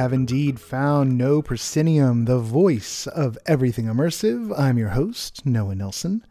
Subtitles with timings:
[0.00, 4.50] Have indeed found No Proscenium, the voice of everything immersive.
[4.58, 6.24] I'm your host, Noah Nelson.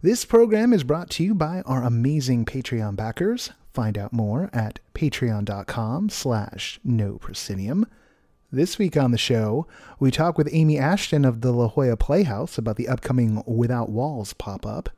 [0.00, 3.50] This program is brought to you by our amazing Patreon backers.
[3.74, 7.84] Find out more at patreon.com slash no proscenium.
[8.50, 9.66] This week on the show,
[10.00, 14.32] we talk with Amy Ashton of the La Jolla Playhouse about the upcoming Without Walls
[14.32, 14.88] pop-up.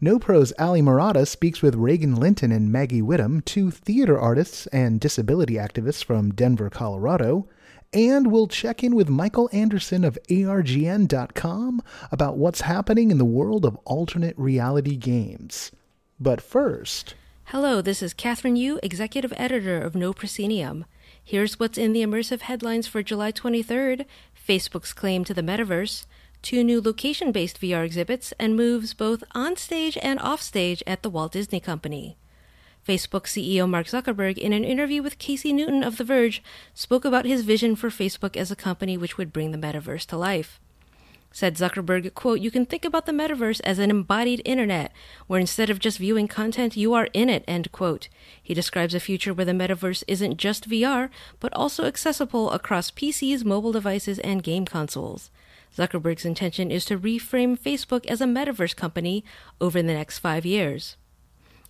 [0.00, 5.00] No Pro's Allie Marotta speaks with Regan Linton and Maggie Whittum, two theater artists and
[5.00, 7.48] disability activists from Denver, Colorado.
[7.92, 13.64] And we'll check in with Michael Andersen of ARGN.com about what's happening in the world
[13.64, 15.72] of alternate reality games.
[16.20, 17.16] But first.
[17.46, 20.84] Hello, this is Kathryn Yu, Executive Editor of No Proscenium.
[21.24, 24.06] Here's what's in the immersive headlines for July 23rd
[24.48, 26.06] Facebook's claim to the metaverse,
[26.42, 31.02] two new location based VR exhibits, and moves both on stage and off stage at
[31.02, 32.16] the Walt Disney Company.
[32.86, 37.26] Facebook CEO Mark Zuckerberg, in an interview with Casey Newton of The Verge, spoke about
[37.26, 40.58] his vision for Facebook as a company which would bring the metaverse to life.
[41.30, 44.92] Said Zuckerberg, quote, You can think about the metaverse as an embodied internet,
[45.26, 48.08] where instead of just viewing content, you are in it, end quote.
[48.42, 53.44] He describes a future where the metaverse isn't just VR, but also accessible across PCs,
[53.44, 55.30] mobile devices, and game consoles.
[55.76, 59.24] Zuckerberg's intention is to reframe Facebook as a metaverse company
[59.60, 60.96] over the next five years.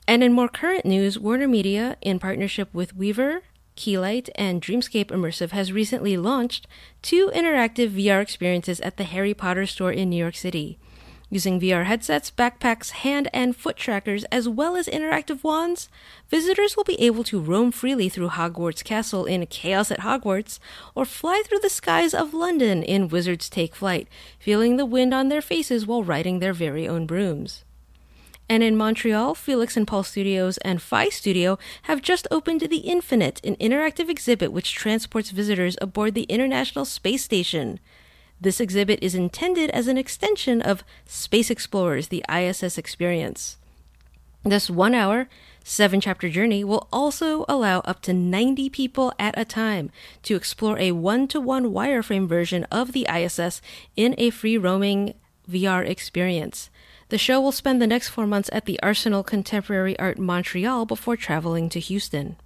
[0.07, 3.43] And in more current news, Warner Media, in partnership with Weaver,
[3.77, 6.67] Keylight, and Dreamscape Immersive has recently launched
[7.03, 10.79] two interactive VR experiences at the Harry Potter store in New York City.
[11.31, 15.91] Using VR headsets, backpacks, hand and foot trackers, as well as interactive wands,
[16.31, 20.59] visitors will be able to roam freely through Hogwarts Castle in Chaos at Hogwarts,
[20.95, 24.09] or fly through the skies of London in Wizards Take Flight,
[24.39, 27.63] feeling the wind on their faces while riding their very own brooms.
[28.49, 33.45] And in Montreal, Felix and Paul Studios and Phi Studio have just opened The Infinite,
[33.45, 37.79] an interactive exhibit which transports visitors aboard the International Space Station.
[38.41, 43.57] This exhibit is intended as an extension of Space Explorers, the ISS experience.
[44.45, 45.29] This one hour,
[45.65, 49.91] seven chapter journey will also allow up to 90 people at a time
[50.23, 53.61] to explore a one to one wireframe version of the ISS
[53.97, 55.15] in a free roaming
[55.51, 56.71] VR experience.
[57.09, 61.17] The show will spend the next four months at the Arsenal Contemporary Art Montreal before
[61.17, 62.37] traveling to Houston.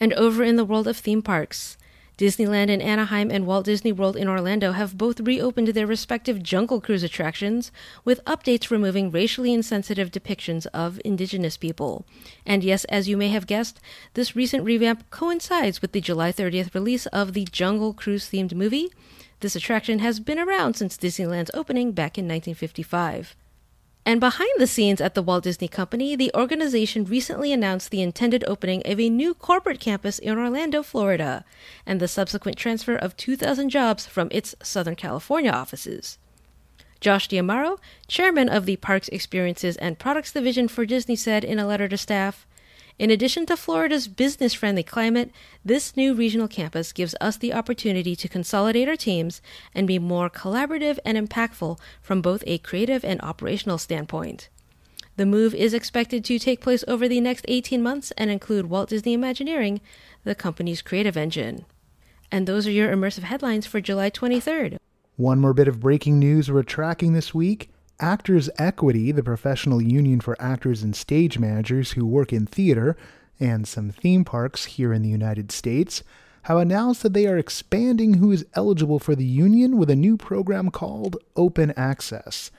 [0.00, 1.76] And over in the world of theme parks,
[2.18, 6.80] Disneyland in Anaheim and Walt Disney World in Orlando have both reopened their respective Jungle
[6.80, 7.72] Cruise attractions,
[8.04, 12.04] with updates removing racially insensitive depictions of indigenous people.
[12.44, 13.80] And yes, as you may have guessed,
[14.14, 18.92] this recent revamp coincides with the July 30th release of the Jungle Cruise themed movie.
[19.40, 23.34] This attraction has been around since Disneyland's opening back in 1955.
[24.04, 28.42] And behind the scenes at the Walt Disney Company, the organization recently announced the intended
[28.48, 31.44] opening of a new corporate campus in Orlando, Florida,
[31.86, 36.18] and the subsequent transfer of 2,000 jobs from its Southern California offices.
[37.00, 41.66] Josh D'Amaro, chairman of the Parks Experiences and Products Division for Disney, said in a
[41.66, 42.46] letter to staff
[42.98, 45.30] in addition to Florida's business friendly climate,
[45.64, 49.40] this new regional campus gives us the opportunity to consolidate our teams
[49.74, 54.48] and be more collaborative and impactful from both a creative and operational standpoint.
[55.16, 58.88] The move is expected to take place over the next 18 months and include Walt
[58.88, 59.80] Disney Imagineering,
[60.24, 61.66] the company's creative engine.
[62.30, 64.78] And those are your immersive headlines for July 23rd.
[65.16, 67.70] One more bit of breaking news we're tracking this week.
[68.02, 72.96] Actors Equity, the professional union for actors and stage managers who work in theater
[73.38, 76.02] and some theme parks here in the United States,
[76.42, 80.16] have announced that they are expanding who is eligible for the union with a new
[80.16, 82.50] program called Open Access.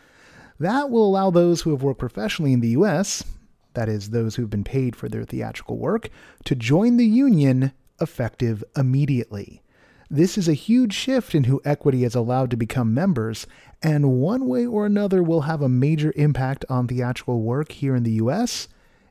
[0.61, 3.25] That will allow those who have worked professionally in the U.S.,
[3.73, 6.09] that is, those who have been paid for their theatrical work,
[6.45, 9.61] to join the union effective immediately.
[10.09, 13.47] This is a huge shift in who equity is allowed to become members,
[13.83, 18.03] and one way or another will have a major impact on theatrical work here in
[18.03, 18.69] the US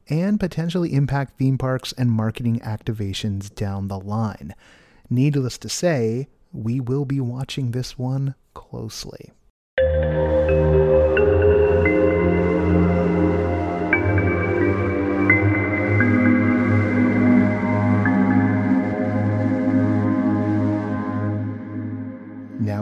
[0.08, 4.54] and potentially impact theme parks and marketing activations down the line.
[5.10, 9.32] Needless to say, we will be watching this one closely.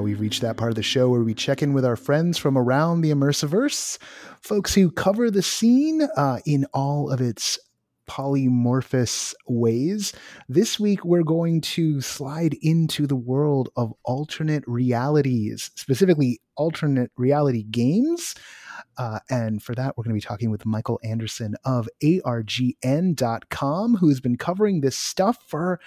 [0.00, 3.02] Reached that part of the show where we check in with our friends from around
[3.02, 3.98] the Immersiverse,
[4.40, 7.58] folks who cover the scene uh, in all of its
[8.08, 10.12] polymorphous ways.
[10.48, 17.62] This week, we're going to slide into the world of alternate realities, specifically alternate reality
[17.62, 18.34] games.
[18.96, 24.20] Uh, and for that, we're going to be talking with Michael Andersen of ARGN.com, who's
[24.20, 25.78] been covering this stuff for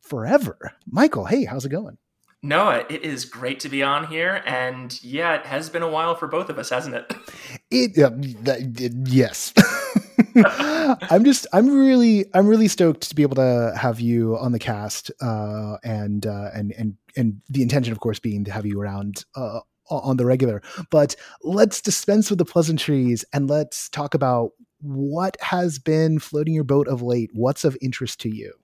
[0.00, 0.74] forever.
[0.86, 1.98] Michael, hey, how's it going?
[2.42, 6.14] Noah, it is great to be on here, and yeah, it has been a while
[6.14, 7.12] for both of us, hasn't it?
[7.70, 9.52] It, that, it yes.
[11.10, 14.58] I'm just I'm really I'm really stoked to be able to have you on the
[14.58, 18.80] cast, uh, and uh, and and and the intention, of course, being to have you
[18.80, 19.60] around uh,
[19.90, 20.62] on the regular.
[20.90, 26.64] But let's dispense with the pleasantries and let's talk about what has been floating your
[26.64, 27.30] boat of late.
[27.34, 28.54] What's of interest to you?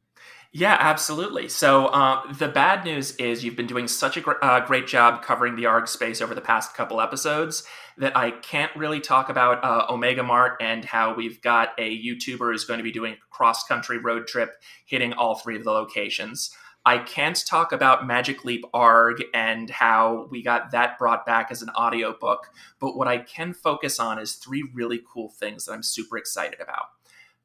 [0.56, 1.48] Yeah, absolutely.
[1.48, 5.20] So uh, the bad news is you've been doing such a gr- uh, great job
[5.20, 7.64] covering the ARG space over the past couple episodes
[7.98, 12.52] that I can't really talk about uh, Omega Mart and how we've got a YouTuber
[12.52, 15.72] who's going to be doing a cross country road trip hitting all three of the
[15.72, 16.54] locations.
[16.86, 21.62] I can't talk about Magic Leap ARG and how we got that brought back as
[21.62, 22.46] an audiobook,
[22.78, 26.60] but what I can focus on is three really cool things that I'm super excited
[26.60, 26.93] about.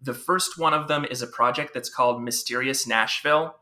[0.01, 3.55] The first one of them is a project that's called Mysterious Nashville.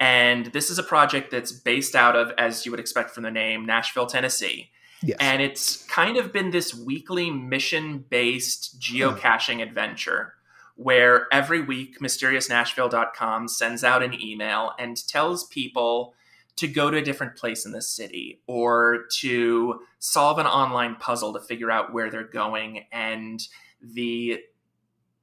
[0.00, 3.30] And this is a project that's based out of, as you would expect from the
[3.30, 4.70] name, Nashville, Tennessee.
[5.02, 5.16] Yes.
[5.20, 10.34] And it's kind of been this weekly mission based geocaching adventure
[10.76, 16.14] where every week mysteriousnashville.com sends out an email and tells people
[16.54, 21.32] to go to a different place in the city or to solve an online puzzle
[21.32, 23.46] to figure out where they're going and
[23.80, 24.38] the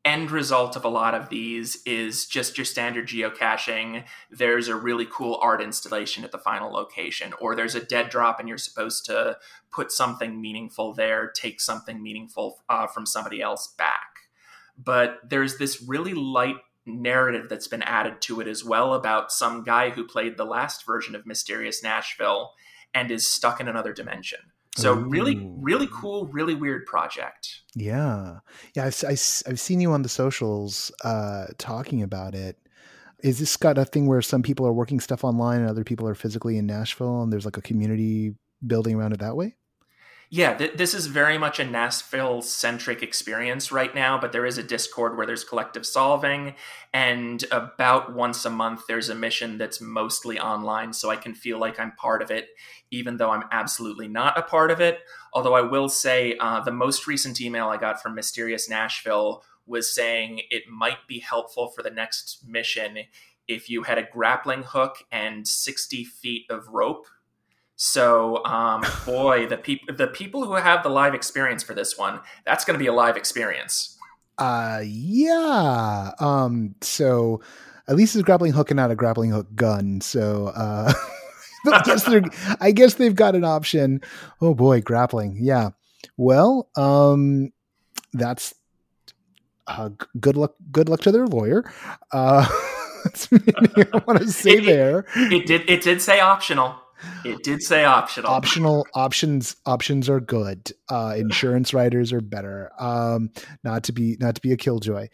[0.05, 4.03] end result of a lot of these is just your standard geocaching.
[4.29, 8.39] There's a really cool art installation at the final location, or there's a dead drop
[8.39, 9.37] and you're supposed to
[9.71, 14.07] put something meaningful there, take something meaningful uh, from somebody else back.
[14.77, 19.63] But there's this really light narrative that's been added to it as well about some
[19.63, 22.51] guy who played the last version of Mysterious Nashville
[22.93, 24.39] and is stuck in another dimension.
[24.75, 25.07] So Ooh.
[25.07, 27.61] really, really cool, really weird project.
[27.75, 28.39] Yeah,
[28.75, 28.85] yeah.
[28.85, 32.57] I've I, have i have seen you on the socials uh, talking about it.
[33.23, 36.07] Is this got a thing where some people are working stuff online and other people
[36.07, 38.35] are physically in Nashville, and there's like a community
[38.65, 39.55] building around it that way?
[40.29, 44.57] Yeah, th- this is very much a Nashville centric experience right now, but there is
[44.57, 46.55] a Discord where there's collective solving.
[46.93, 51.59] And about once a month, there's a mission that's mostly online, so I can feel
[51.59, 52.49] like I'm part of it,
[52.89, 54.99] even though I'm absolutely not a part of it.
[55.33, 59.93] Although I will say uh, the most recent email I got from Mysterious Nashville was
[59.93, 62.97] saying it might be helpful for the next mission
[63.47, 67.05] if you had a grappling hook and 60 feet of rope
[67.85, 72.19] so, um, boy, the people the people who have the live experience for this one,
[72.43, 73.95] that's going to be a live experience.
[74.39, 76.11] Uh, yeah.
[76.19, 77.41] Um, so
[77.87, 80.01] at least it's grappling hook and not a grappling hook gun.
[80.01, 80.93] So, uh,
[81.71, 82.23] I guess they're,
[82.59, 84.01] I guess they've got an option.
[84.41, 85.37] Oh boy, grappling.
[85.39, 85.69] Yeah.
[86.17, 87.53] Well, um,
[88.13, 88.55] that's
[89.67, 89.89] uh,
[90.19, 90.55] good luck.
[90.71, 91.71] Good luck to their lawyer.
[92.11, 92.47] Uh,
[93.03, 95.05] that's I want to say it, there.
[95.15, 95.69] It, it did.
[95.69, 96.79] It did say optional.
[97.23, 98.31] It did say optional.
[98.31, 100.71] Optional options options are good.
[100.89, 102.71] Uh, insurance riders are better.
[102.79, 103.31] Um,
[103.63, 105.09] not to be not to be a killjoy,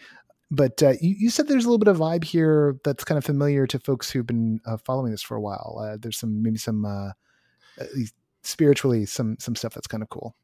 [0.51, 3.25] but uh, you, you, said there's a little bit of vibe here that's kind of
[3.25, 5.81] familiar to folks who've been uh, following this for a while.
[5.81, 7.11] Uh, there's some maybe some uh,
[8.43, 10.35] spiritually some some stuff that's kind of cool.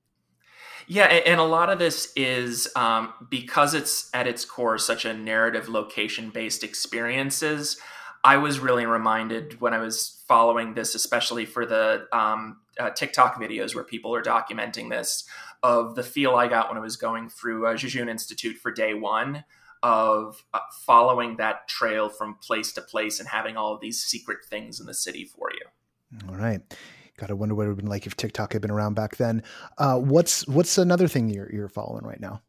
[0.90, 5.14] Yeah, and a lot of this is um, because it's at its core such a
[5.14, 7.78] narrative location based experiences.
[8.24, 13.40] I was really reminded when I was following this, especially for the um, uh, TikTok
[13.40, 15.24] videos where people are documenting this,
[15.64, 18.94] of the feel I got when I was going through uh, Jejune Institute for day
[18.94, 19.44] one
[19.84, 24.40] of uh, following that trail from place to place and having all of these secret
[24.50, 26.28] things in the city for you.
[26.30, 26.62] All right.
[27.18, 29.44] Gotta wonder what it would have been like if TikTok had been around back then.
[29.78, 32.42] Uh, what's what's another thing you're you're following right now?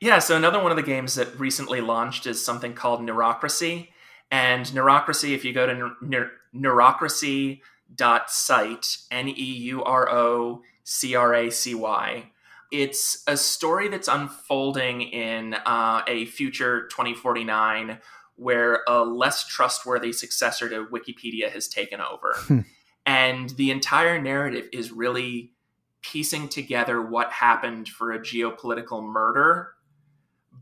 [0.00, 3.88] Yeah, so another one of the games that recently launched is something called Neurocracy.
[4.32, 11.34] And Neurocracy, if you go to neur- neurocracy.site, N E U R O C R
[11.34, 12.30] A C Y,
[12.72, 17.98] it's a story that's unfolding in uh, a future 2049
[18.36, 22.34] where a less trustworthy successor to Wikipedia has taken over.
[22.46, 22.60] Hmm.
[23.04, 25.52] and the entire narrative is really
[26.00, 29.74] piecing together what happened for a geopolitical murder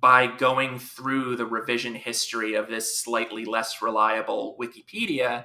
[0.01, 5.45] by going through the revision history of this slightly less reliable Wikipedia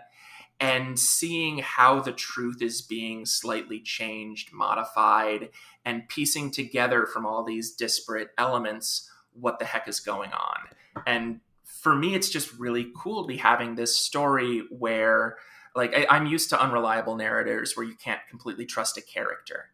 [0.59, 5.49] and seeing how the truth is being slightly changed, modified,
[5.83, 11.03] and piecing together from all these disparate elements what the heck is going on.
[11.05, 15.37] And for me, it's just really cool to be having this story where,
[15.75, 19.71] like, I, am used to unreliable narrators where you can't completely trust a character.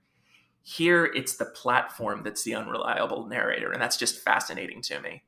[0.64, 5.24] Here, it's the platform that's the unreliable narrator, and that's just fascinating to me.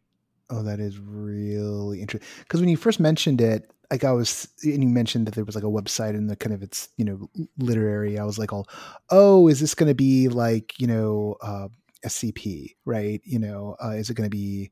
[0.50, 2.30] Oh, that is really interesting.
[2.40, 5.56] Because when you first mentioned it, like I was, and you mentioned that there was
[5.56, 8.20] like a website and the kind of it's you know literary.
[8.20, 8.68] I was like, all,
[9.10, 11.68] oh, is this going to be like you know uh,
[12.06, 13.22] SCP, right?
[13.24, 14.72] You know, uh, is it going to be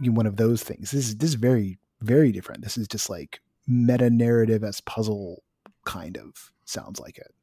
[0.00, 0.90] one of those things?
[0.92, 2.62] This is this is very very different.
[2.62, 5.42] This is just like meta narrative as puzzle
[5.84, 7.34] kind of sounds like it.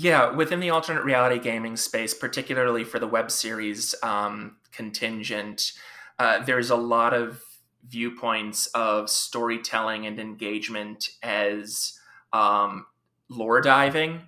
[0.00, 5.72] Yeah, within the alternate reality gaming space, particularly for the web series um, contingent,
[6.18, 7.42] uh, there's a lot of
[7.86, 11.98] viewpoints of storytelling and engagement as
[12.32, 12.86] um,
[13.28, 14.22] lore diving.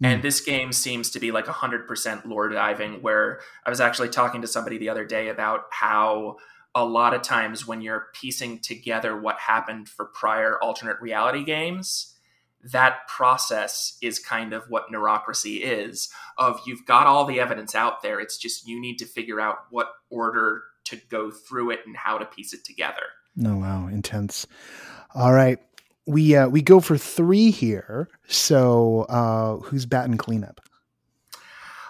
[0.00, 0.06] Mm.
[0.06, 4.42] And this game seems to be like 100% lore diving, where I was actually talking
[4.42, 6.36] to somebody the other day about how
[6.72, 12.15] a lot of times when you're piecing together what happened for prior alternate reality games,
[12.62, 16.08] that process is kind of what neurocracy is
[16.38, 18.20] of you've got all the evidence out there.
[18.20, 22.18] It's just you need to figure out what order to go through it and how
[22.18, 23.02] to piece it together.
[23.44, 24.46] Oh wow intense.
[25.14, 25.58] All right
[26.06, 28.08] we uh we go for three here.
[28.28, 30.60] So uh who's batting cleanup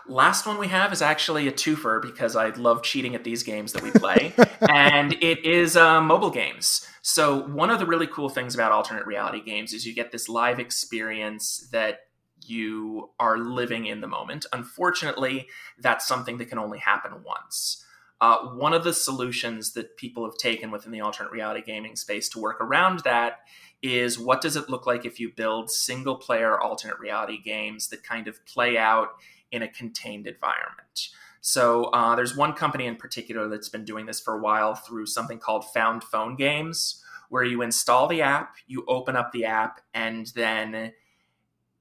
[0.09, 3.73] Last one we have is actually a twofer because I love cheating at these games
[3.73, 4.33] that we play,
[4.71, 6.87] and it is uh, mobile games.
[7.03, 10.29] So, one of the really cool things about alternate reality games is you get this
[10.29, 12.01] live experience that
[12.45, 14.47] you are living in the moment.
[14.53, 15.49] Unfortunately,
[15.79, 17.85] that's something that can only happen once.
[18.21, 22.29] Uh, one of the solutions that people have taken within the alternate reality gaming space
[22.31, 23.41] to work around that
[23.83, 28.03] is what does it look like if you build single player alternate reality games that
[28.03, 29.11] kind of play out
[29.53, 31.09] in a contained environment.
[31.41, 35.07] So uh, there's one company in particular that's been doing this for a while through
[35.07, 39.81] something called Found Phone Games, where you install the app, you open up the app,
[39.95, 40.93] and then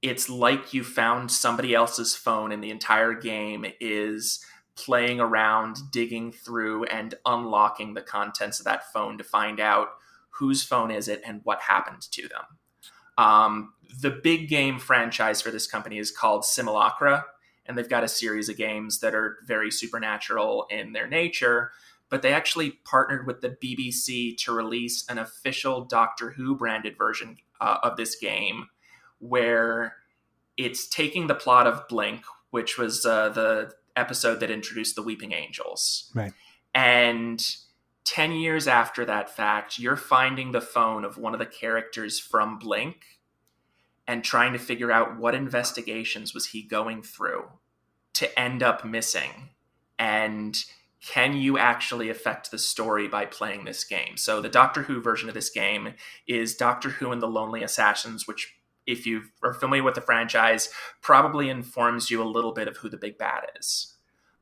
[0.02, 4.44] it's like you found somebody else's phone, and the entire game is
[4.76, 9.88] playing around, digging through, and unlocking the contents of that phone to find out
[10.30, 12.44] whose phone is it and what happened to them.
[13.18, 17.24] Um, the big game franchise for this company is called Simulacra,
[17.68, 21.72] and they've got a series of games that are very supernatural in their nature.
[22.08, 27.38] But they actually partnered with the BBC to release an official Doctor Who branded version
[27.60, 28.68] uh, of this game,
[29.18, 29.96] where
[30.56, 35.32] it's taking the plot of Blink, which was uh, the episode that introduced the Weeping
[35.32, 36.32] Angels, right,
[36.74, 37.44] and
[38.06, 42.58] 10 years after that fact, you're finding the phone of one of the characters from
[42.58, 43.04] Blink
[44.06, 47.44] and trying to figure out what investigations was he going through
[48.14, 49.50] to end up missing
[49.98, 50.64] and
[51.06, 54.16] can you actually affect the story by playing this game?
[54.16, 55.94] So the doctor who version of this game
[56.26, 58.54] is doctor who and the lonely assassins which
[58.86, 60.68] if you are familiar with the franchise
[61.02, 63.94] probably informs you a little bit of who the big bad is.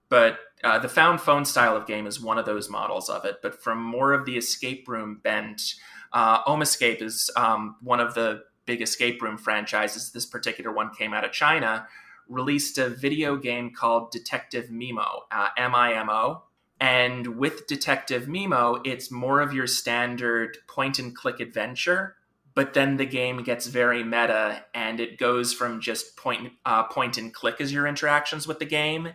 [0.08, 3.36] But uh, the found phone style of game is one of those models of it
[3.42, 5.74] but from more of the escape room bent
[6.12, 11.12] uh, Omescape is um, one of the big escape room franchises, this particular one came
[11.12, 11.86] out of China,
[12.28, 16.42] released a video game called Detective Mimo, uh, M I M O.
[16.80, 22.16] And with Detective Mimo, it's more of your standard point and click adventure,
[22.54, 27.16] but then the game gets very meta and it goes from just point, uh, point
[27.16, 29.10] and click as your interactions with the game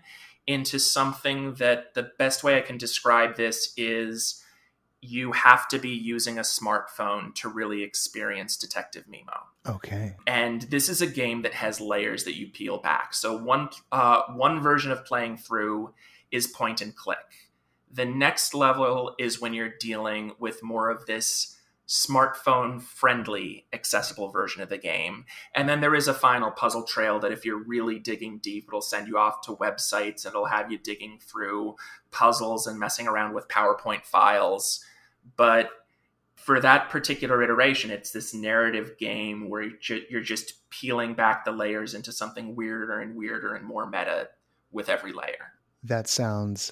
[0.47, 4.43] into something that the best way I can describe this is
[5.01, 9.39] you have to be using a smartphone to really experience Detective Mimo.
[9.67, 10.15] Okay.
[10.27, 13.13] And this is a game that has layers that you peel back.
[13.13, 15.93] So one uh, one version of playing through
[16.31, 17.47] is point and click.
[17.91, 21.55] The next level is when you're dealing with more of this
[21.87, 25.25] smartphone friendly accessible version of the game
[25.55, 28.79] and then there is a final puzzle trail that if you're really digging deep it'll
[28.79, 31.75] send you off to websites and it'll have you digging through
[32.11, 34.85] puzzles and messing around with powerpoint files
[35.35, 35.69] but
[36.35, 39.69] for that particular iteration, it's this narrative game where
[40.09, 44.29] you're just peeling back the layers into something weirder and weirder and more meta
[44.71, 45.53] with every layer.
[45.83, 46.71] That sounds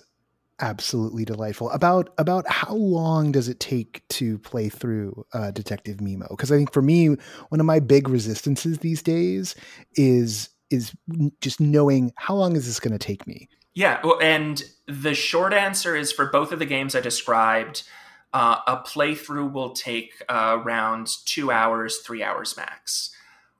[0.59, 1.69] absolutely delightful.
[1.71, 6.29] About about how long does it take to play through uh, Detective Mimo?
[6.29, 7.15] Because I think for me,
[7.49, 9.55] one of my big resistances these days
[9.95, 10.93] is is
[11.41, 13.47] just knowing how long is this going to take me.
[13.73, 17.83] Yeah, well, and the short answer is for both of the games I described
[18.37, 23.09] Uh, a playthrough will take uh, around two hours, three hours max.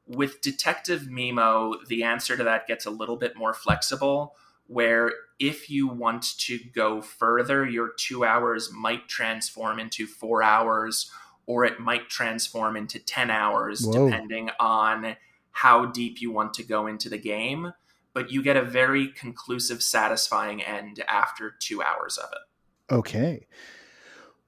[0.06, 4.36] With Detective Mimo, the answer to that gets a little bit more flexible,
[4.68, 11.10] where if you want to go further, your two hours might transform into four hours,
[11.48, 14.06] or it might transform into 10 hours, Whoa.
[14.06, 15.16] depending on
[15.54, 17.74] how deep you want to go into the game.
[18.14, 22.94] But you get a very conclusive, satisfying end after two hours of it.
[22.94, 23.48] Okay.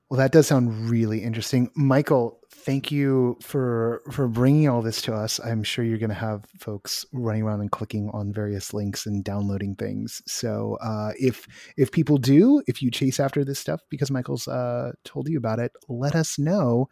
[0.10, 1.70] Well, that does sound really interesting.
[1.76, 5.40] Michael, thank you for for bringing all this to us.
[5.40, 9.24] I'm sure you're going to have folks running around and clicking on various links and
[9.24, 10.24] downloading things.
[10.26, 11.46] So, uh, if
[11.78, 15.60] if people do, if you chase after this stuff because Michael's uh, told you about
[15.60, 16.90] it, let us know.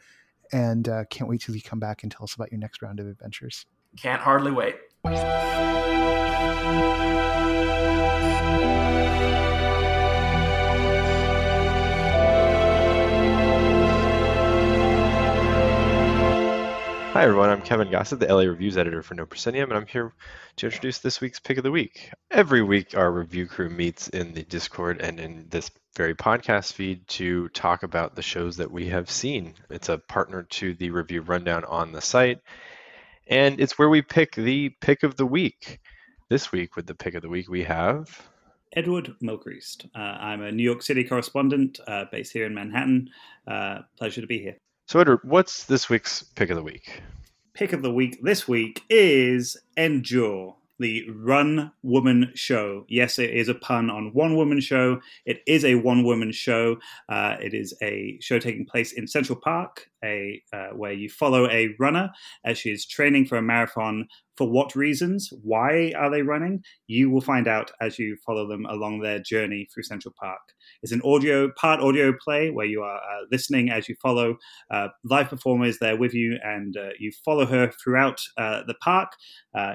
[0.53, 2.99] And uh, can't wait till you come back and tell us about your next round
[2.99, 3.65] of adventures.
[3.97, 4.75] Can't hardly wait.
[17.17, 17.49] Hi, everyone.
[17.49, 20.13] I'm Kevin Gossett, the LA Reviews editor for No Proscenium, and I'm here
[20.57, 22.11] to introduce this week's pick of the week.
[22.29, 27.07] Every week, our review crew meets in the Discord and in this very podcast feed
[27.07, 29.55] to talk about the shows that we have seen.
[29.71, 32.39] It's a partner to the review rundown on the site,
[33.25, 35.79] and it's where we pick the pick of the week.
[36.29, 38.29] This week, with the pick of the week, we have
[38.73, 39.89] Edward Mylechreest.
[39.95, 43.09] Uh, I'm a New York City correspondent uh, based here in Manhattan.
[43.47, 44.57] Uh, pleasure to be here.
[44.87, 47.01] So, Edward, what's this week's pick of the week?
[47.53, 52.85] Pick of the week this week is Endure, the Run Woman Show.
[52.87, 54.99] Yes, it is a pun on One Woman Show.
[55.25, 56.77] It is a one woman show.
[57.09, 61.49] Uh, it is a show taking place in Central Park, a uh, where you follow
[61.49, 62.11] a runner
[62.45, 64.07] as she is training for a marathon.
[64.35, 65.33] For what reasons?
[65.41, 66.63] Why are they running?
[66.85, 70.41] You will find out as you follow them along their journey through Central Park.
[70.83, 74.37] It's an audio part audio play where you are uh, listening as you follow
[74.69, 79.09] uh, live performers there with you, and uh, you follow her throughout uh, the park.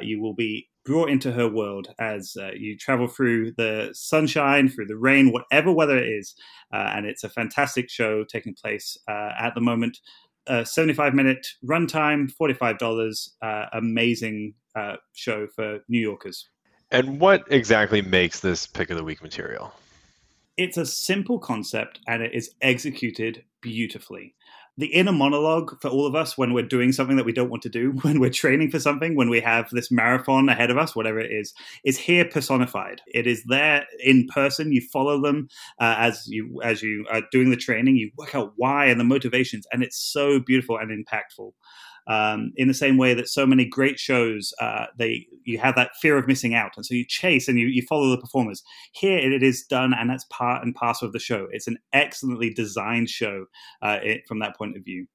[0.00, 4.86] You will be brought into her world as uh, you travel through the sunshine, through
[4.86, 6.34] the rain, whatever weather it is.
[6.72, 9.98] Uh, and it's a fantastic show taking place uh, at the moment.
[10.64, 13.28] 75 minute runtime, $45.
[13.40, 16.48] Uh, amazing uh, show for New Yorkers.
[16.90, 19.72] And what exactly makes this pick of the week material?
[20.57, 24.35] It's a simple concept and it is executed beautifully
[24.78, 27.62] the inner monologue for all of us when we're doing something that we don't want
[27.62, 30.96] to do, when we're training for something, when we have this marathon ahead of us,
[30.96, 31.52] whatever it is,
[31.85, 33.00] is here personified.
[33.06, 34.72] It is there in person.
[34.72, 35.48] You follow them
[35.80, 37.96] uh, as you as you are doing the training.
[37.96, 41.52] You work out why and the motivations, and it's so beautiful and impactful
[42.06, 45.94] um, in the same way that so many great shows uh, they you have that
[46.00, 46.72] fear of missing out.
[46.76, 48.62] And so you chase and you, you follow the performers.
[48.92, 51.48] Here it is done and that's part and parcel of the show.
[51.50, 53.46] It's an excellently designed show
[53.82, 55.06] uh, it, from that point of view.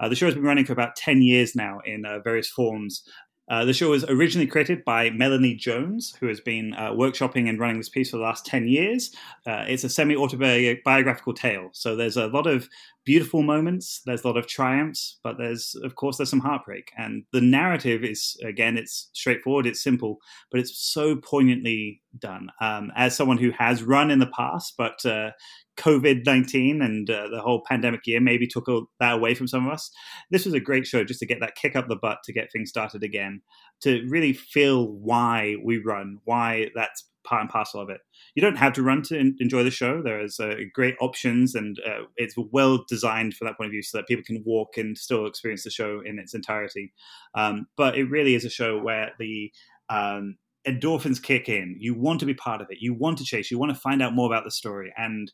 [0.00, 3.04] Uh, the show has been running for about 10 years now in uh, various forms
[3.48, 7.58] uh, the show was originally created by Melanie Jones, who has been uh, workshopping and
[7.58, 9.14] running this piece for the last 10 years.
[9.46, 11.68] Uh, it's a semi autobiographical tale.
[11.72, 12.68] So there's a lot of
[13.04, 16.90] beautiful moments, there's a lot of triumphs, but there's, of course, there's some heartbreak.
[16.96, 20.18] And the narrative is, again, it's straightforward, it's simple,
[20.50, 22.48] but it's so poignantly done.
[22.62, 25.32] Um, as someone who has run in the past, but uh,
[25.76, 28.68] COVID 19 and uh, the whole pandemic year maybe took
[29.00, 29.90] that away from some of us.
[30.30, 32.52] This was a great show just to get that kick up the butt to get
[32.52, 33.42] things started again,
[33.82, 38.00] to really feel why we run, why that's part and parcel of it.
[38.34, 40.02] You don't have to run to enjoy the show.
[40.02, 43.82] There is uh, great options, and uh, it's well designed from that point of view,
[43.82, 46.92] so that people can walk and still experience the show in its entirety.
[47.34, 49.50] Um, but it really is a show where the
[49.88, 51.76] um, endorphins kick in.
[51.78, 52.78] You want to be part of it.
[52.80, 53.50] You want to chase.
[53.50, 54.92] You want to find out more about the story.
[54.96, 55.30] And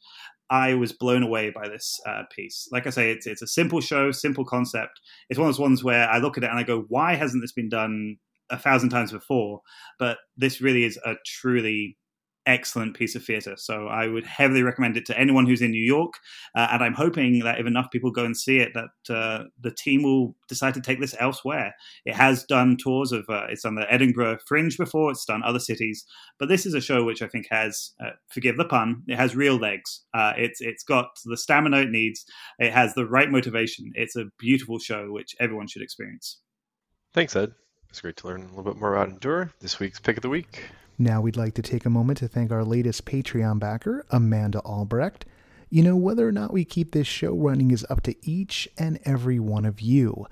[0.50, 2.68] I was blown away by this uh, piece.
[2.72, 5.00] Like I say, it's it's a simple show, simple concept.
[5.28, 7.42] It's one of those ones where I look at it and I go, "Why hasn't
[7.42, 8.16] this been done
[8.50, 9.60] a thousand times before?"
[9.98, 11.96] But this really is a truly
[12.56, 13.56] excellent piece of theatre.
[13.56, 16.14] So I would heavily recommend it to anyone who's in New York.
[16.54, 19.70] Uh, and I'm hoping that if enough people go and see it, that uh, the
[19.84, 21.74] team will decide to take this elsewhere.
[22.04, 25.60] It has done tours of, uh, it's done the Edinburgh Fringe before, it's done other
[25.60, 26.04] cities.
[26.38, 29.36] But this is a show which I think has, uh, forgive the pun, it has
[29.36, 30.04] real legs.
[30.12, 32.24] Uh, it's It's got the stamina it needs,
[32.58, 33.92] it has the right motivation.
[33.94, 36.40] It's a beautiful show which everyone should experience.
[37.12, 37.52] Thanks, Ed.
[37.88, 39.50] It's great to learn a little bit more about Endure.
[39.60, 40.62] This week's pick of the week.
[41.00, 45.24] Now we'd like to take a moment to thank our latest Patreon backer, Amanda Albrecht.
[45.70, 49.00] You know, whether or not we keep this show running is up to each and
[49.06, 50.26] every one of you.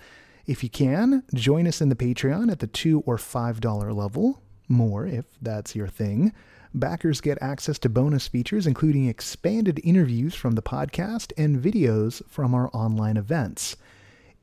[0.47, 4.43] If you can, join us in the Patreon at the 2 or $5 level.
[4.69, 6.33] more if that's your thing.
[6.75, 12.55] Backers get access to bonus features, including expanded interviews from the podcast and videos from
[12.55, 13.77] our online events.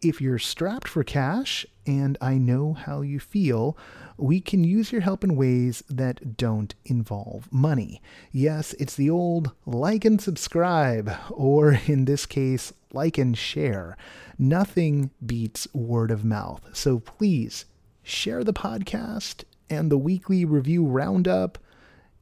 [0.02, 3.78] If you're strapped for cash, and I know how you feel,
[4.18, 8.02] we can use your help in ways that don't involve money.
[8.32, 13.98] Yes, it's the old like and subscribe, or in this case, like and share.
[14.38, 16.62] Nothing beats word of mouth.
[16.74, 17.66] So please
[18.04, 21.58] share the podcast and the weekly review roundup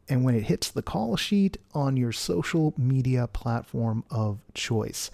[0.09, 5.09] and when it hits the call sheet on your social media platform of choice.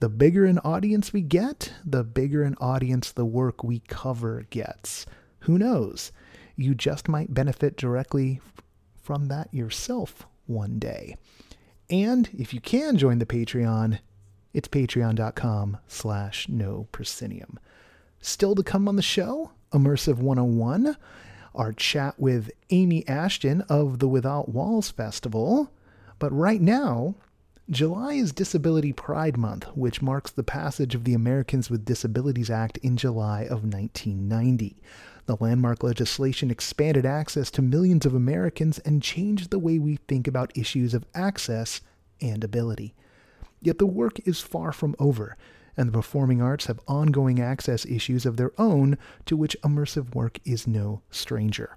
[0.00, 5.06] The bigger an audience we get, the bigger an audience the work we cover gets.
[5.40, 6.10] Who knows?
[6.56, 8.40] You just might benefit directly
[9.00, 11.16] from that yourself one day.
[11.88, 13.98] And if you can join the Patreon,
[14.52, 17.58] it's patreon.com slash no proscenium.
[18.20, 20.96] Still to come on the show, Immersive 101
[21.54, 25.72] our chat with Amy Ashton of the Without Walls Festival.
[26.18, 27.16] But right now,
[27.70, 32.78] July is Disability Pride Month, which marks the passage of the Americans with Disabilities Act
[32.78, 34.82] in July of 1990.
[35.26, 40.26] The landmark legislation expanded access to millions of Americans and changed the way we think
[40.26, 41.80] about issues of access
[42.20, 42.92] and ability.
[43.62, 45.36] Yet the work is far from over
[45.76, 50.40] and the performing arts have ongoing access issues of their own to which immersive work
[50.44, 51.76] is no stranger.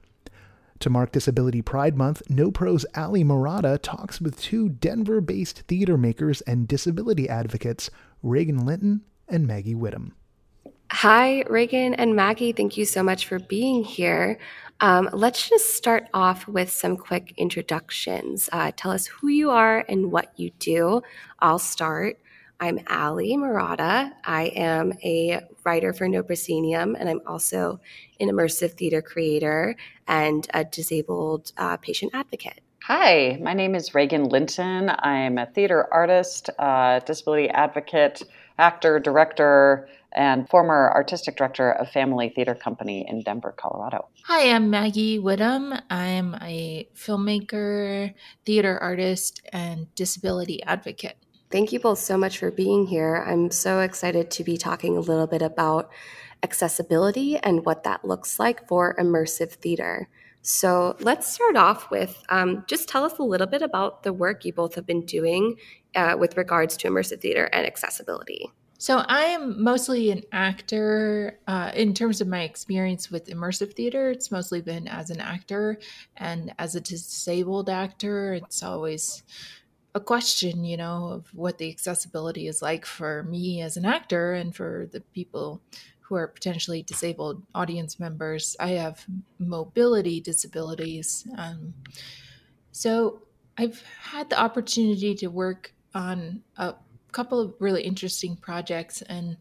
[0.80, 5.98] To mark Disability Pride Month, No Pro's Allie Marotta talks with two Denver based theater
[5.98, 7.90] makers and disability advocates,
[8.22, 10.12] Regan Linton and Maggie Whittum.
[10.92, 12.52] Hi, Regan and Maggie.
[12.52, 14.38] Thank you so much for being here.
[14.80, 18.48] Um, let's just start off with some quick introductions.
[18.52, 21.02] Uh, tell us who you are and what you do.
[21.40, 22.20] I'll start.
[22.60, 24.12] I'm Allie Marotta.
[24.24, 27.80] I am a writer for No Proscenium, and I'm also
[28.20, 29.76] an immersive theater creator
[30.08, 32.62] and a disabled uh, patient advocate.
[32.84, 34.90] Hi, my name is Regan Linton.
[34.90, 38.22] I'm a theater artist, uh, disability advocate,
[38.58, 44.10] actor, director, and former artistic director of Family Theater Company in Denver, Colorado.
[44.26, 45.82] Hi, I'm Maggie Whittum.
[45.90, 48.14] I'm a filmmaker,
[48.46, 51.18] theater artist, and disability advocate.
[51.54, 53.24] Thank you both so much for being here.
[53.28, 55.92] I'm so excited to be talking a little bit about
[56.42, 60.10] accessibility and what that looks like for immersive theater.
[60.42, 64.46] So let's start off with um, just tell us a little bit about the work
[64.46, 65.58] you both have been doing
[65.94, 68.52] uh, with regards to immersive theater and accessibility.
[68.80, 71.40] So I am mostly an actor.
[71.48, 75.78] Uh, in terms of my experience with immersive theater, it's mostly been as an actor
[76.18, 78.34] and as a disabled actor.
[78.34, 79.22] It's always
[79.96, 84.34] a question, you know, of what the accessibility is like for me as an actor
[84.34, 85.62] and for the people
[86.00, 88.56] who are potentially disabled audience members.
[88.60, 89.06] I have
[89.40, 91.28] mobility disabilities.
[91.38, 91.74] Um,
[92.72, 93.22] so
[93.58, 96.74] I've had the opportunity to work on a
[97.12, 99.04] couple of really interesting projects.
[99.04, 99.38] And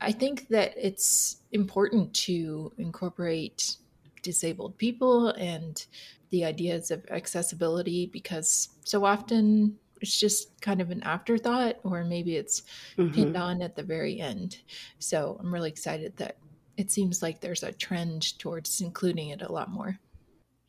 [0.00, 3.76] I think that it's important to incorporate
[4.22, 5.86] disabled people and
[6.30, 12.36] the ideas of accessibility because so often it's just kind of an afterthought or maybe
[12.36, 12.62] it's
[12.98, 13.14] mm-hmm.
[13.14, 14.58] pinned on at the very end.
[14.98, 16.36] So I'm really excited that
[16.76, 19.98] it seems like there's a trend towards including it a lot more.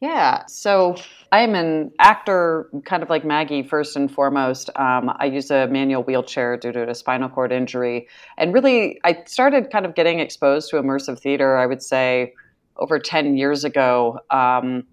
[0.03, 0.97] Yeah, so
[1.31, 4.69] I'm an actor, kind of like Maggie, first and foremost.
[4.75, 8.09] Um, I use a manual wheelchair due to a spinal cord injury.
[8.37, 12.33] And really, I started kind of getting exposed to immersive theater, I would say,
[12.77, 14.19] over 10 years ago.
[14.29, 14.85] Um,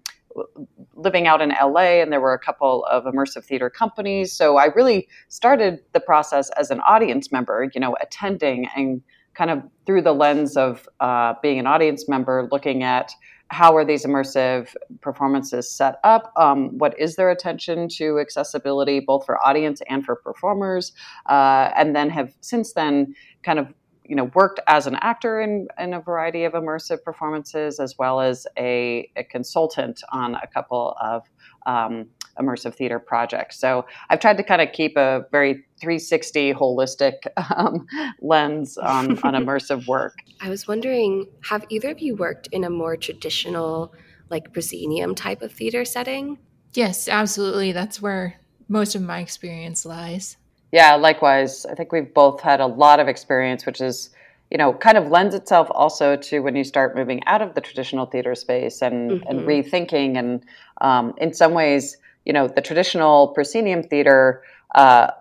[0.95, 4.31] living out in LA, and there were a couple of immersive theater companies.
[4.31, 9.01] So I really started the process as an audience member, you know, attending and
[9.33, 13.11] kind of through the lens of uh, being an audience member, looking at
[13.51, 16.31] how are these immersive performances set up?
[16.37, 20.93] Um, what is their attention to accessibility, both for audience and for performers?
[21.25, 23.13] Uh, and then have since then
[23.43, 23.67] kind of
[24.05, 28.19] you know worked as an actor in, in a variety of immersive performances as well
[28.19, 31.23] as a, a consultant on a couple of
[31.65, 32.07] um,
[32.39, 33.59] immersive theater projects.
[33.59, 37.13] So i've tried to kind of keep a very 360 holistic
[37.55, 37.85] um,
[38.21, 40.15] lens on, on immersive work.
[40.39, 43.93] I was wondering have either of you worked in a more traditional
[44.29, 46.39] like proscenium type of theater setting?
[46.73, 47.71] Yes absolutely.
[47.71, 50.37] That's where most of my experience lies
[50.71, 51.65] yeah, likewise.
[51.65, 54.09] I think we've both had a lot of experience, which is,
[54.49, 57.61] you know, kind of lends itself also to when you start moving out of the
[57.61, 59.27] traditional theater space and, mm-hmm.
[59.29, 60.17] and rethinking.
[60.17, 60.43] And
[60.81, 64.43] um, in some ways, you know, the traditional proscenium theater
[64.75, 65.11] uh,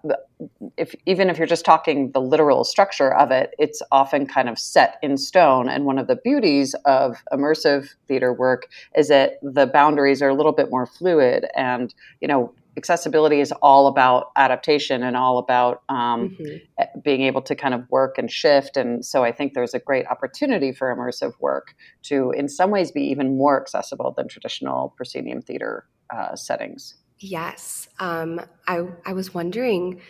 [0.77, 4.59] if even if you're just talking the literal structure of it, it's often kind of
[4.59, 5.69] set in stone.
[5.69, 10.35] And one of the beauties of immersive theater work is that the boundaries are a
[10.35, 11.47] little bit more fluid.
[11.57, 17.01] And you know, accessibility is all about adaptation and all about um, mm-hmm.
[17.03, 18.77] being able to kind of work and shift.
[18.77, 22.91] And so I think there's a great opportunity for immersive work to, in some ways,
[22.91, 26.95] be even more accessible than traditional proscenium theater uh, settings.
[27.19, 27.89] Yes.
[27.99, 30.01] Um, I, I was wondering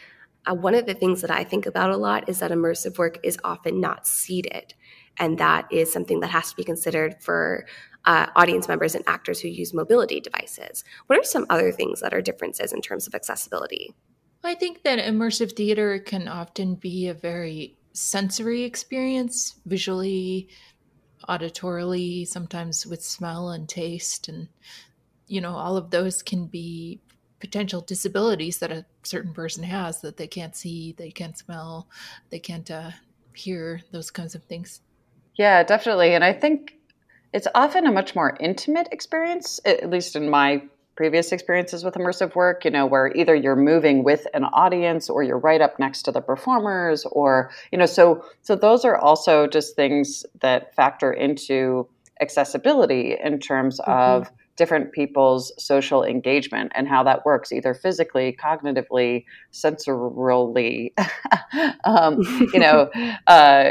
[0.47, 3.19] uh, one of the things that I think about a lot is that immersive work
[3.23, 4.75] is often not seated.
[5.19, 7.67] And that is something that has to be considered for
[8.05, 10.85] uh, audience members and actors who use mobility devices.
[11.07, 13.95] What are some other things that are differences in terms of accessibility?
[14.43, 20.49] I think that immersive theater can often be a very sensory experience, visually,
[21.29, 24.29] auditorily, sometimes with smell and taste.
[24.29, 24.49] And,
[25.27, 27.01] you know, all of those can be
[27.39, 31.89] potential disabilities that a certain person has that they can't see, they can't smell,
[32.31, 32.91] they can't uh,
[33.35, 34.81] hear, those kinds of things.
[35.37, 36.15] Yeah, definitely.
[36.15, 36.80] And I think
[37.33, 40.63] it's often a much more intimate experience, at least in my
[40.97, 45.23] previous experiences with immersive work, you know, where either you're moving with an audience or
[45.23, 49.47] you're right up next to the performers or, you know, so so those are also
[49.47, 51.89] just things that factor into
[52.21, 53.91] accessibility in terms mm-hmm.
[53.91, 60.93] of different people's social engagement and how that works, either physically, cognitively, sensorily.
[61.85, 62.21] um,
[62.53, 62.91] you know,
[63.27, 63.71] uh,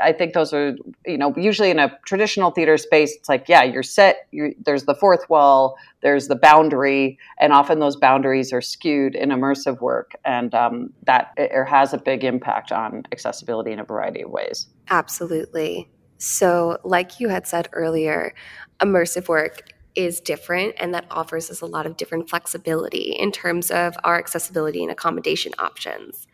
[0.00, 0.76] I think those are,
[1.06, 4.84] you know, usually in a traditional theater space, it's like, yeah, you're set, you're, there's
[4.84, 10.12] the fourth wall, there's the boundary, and often those boundaries are skewed in immersive work.
[10.24, 14.66] And um, that it has a big impact on accessibility in a variety of ways.
[14.90, 15.88] Absolutely.
[16.18, 18.34] So, like you had said earlier,
[18.80, 19.62] immersive work
[19.94, 24.18] is different and that offers us a lot of different flexibility in terms of our
[24.18, 26.26] accessibility and accommodation options.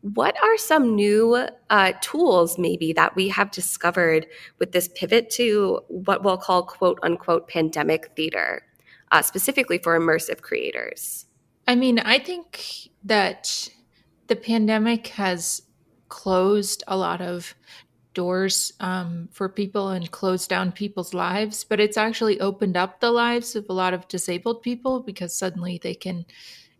[0.00, 4.26] What are some new uh, tools, maybe, that we have discovered
[4.58, 8.62] with this pivot to what we'll call quote unquote pandemic theater,
[9.10, 11.26] uh, specifically for immersive creators?
[11.66, 13.68] I mean, I think that
[14.28, 15.62] the pandemic has
[16.08, 17.54] closed a lot of
[18.14, 23.10] doors um, for people and closed down people's lives, but it's actually opened up the
[23.10, 26.24] lives of a lot of disabled people because suddenly they can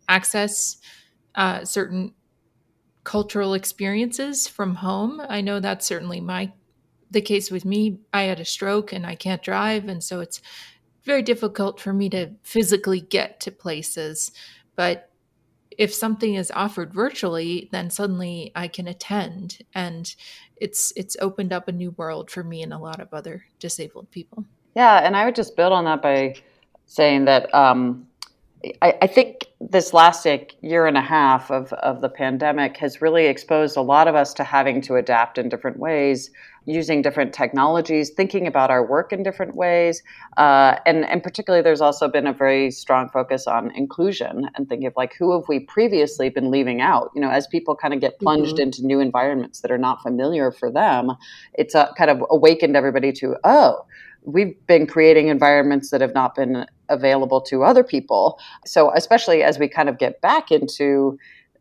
[0.07, 0.77] access
[1.35, 2.13] uh, certain
[3.09, 5.19] cultural experiences from home.
[5.27, 6.51] I know that's certainly my
[7.09, 7.97] the case with me.
[8.13, 10.41] I had a stroke and I can't drive, and so it's
[11.05, 14.31] very difficult for me to physically get to places.
[14.75, 15.09] But
[15.75, 20.15] if something is offered virtually, then suddenly I can attend and
[20.57, 24.11] it's it's opened up a new world for me and a lot of other disabled
[24.11, 24.45] people.
[24.75, 26.35] Yeah, and I would just build on that by
[26.85, 28.07] saying that um,
[28.83, 30.25] I, I, think this last
[30.61, 34.33] year and a half of, of the pandemic has really exposed a lot of us
[34.35, 36.31] to having to adapt in different ways,
[36.65, 40.01] using different technologies, thinking about our work in different ways.
[40.37, 44.87] Uh, and, and particularly, there's also been a very strong focus on inclusion and thinking
[44.87, 47.11] of like, who have we previously been leaving out?
[47.13, 48.63] You know, as people kind of get plunged mm-hmm.
[48.63, 51.11] into new environments that are not familiar for them,
[51.55, 53.85] it's a, kind of awakened everybody to, oh,
[54.23, 58.39] we've been creating environments that have not been available to other people.
[58.65, 61.17] So, especially as we kind of get back into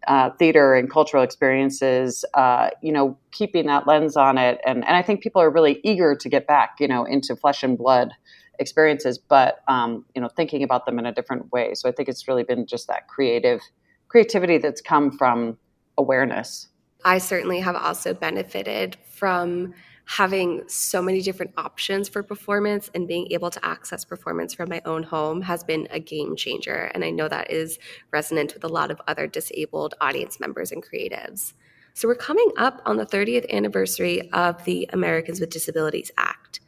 [0.07, 4.61] uh, theater and cultural experiences, uh, you know, keeping that lens on it.
[4.65, 7.63] And, and I think people are really eager to get back, you know, into flesh
[7.63, 8.13] and blood
[8.59, 11.75] experiences, but, um, you know, thinking about them in a different way.
[11.75, 13.61] So I think it's really been just that creative
[14.09, 15.59] creativity that's come from
[15.99, 16.69] awareness.
[17.05, 19.75] I certainly have also benefited from
[20.09, 24.81] having so many different options for performance and being able to access performance from my
[24.87, 26.91] own home has been a game changer.
[26.95, 27.79] And I know that is
[28.11, 31.53] resonant with a lot of other disabled audience members and creatives.
[31.93, 36.61] So we're coming up on the 30th anniversary of the Americans with Disabilities Act.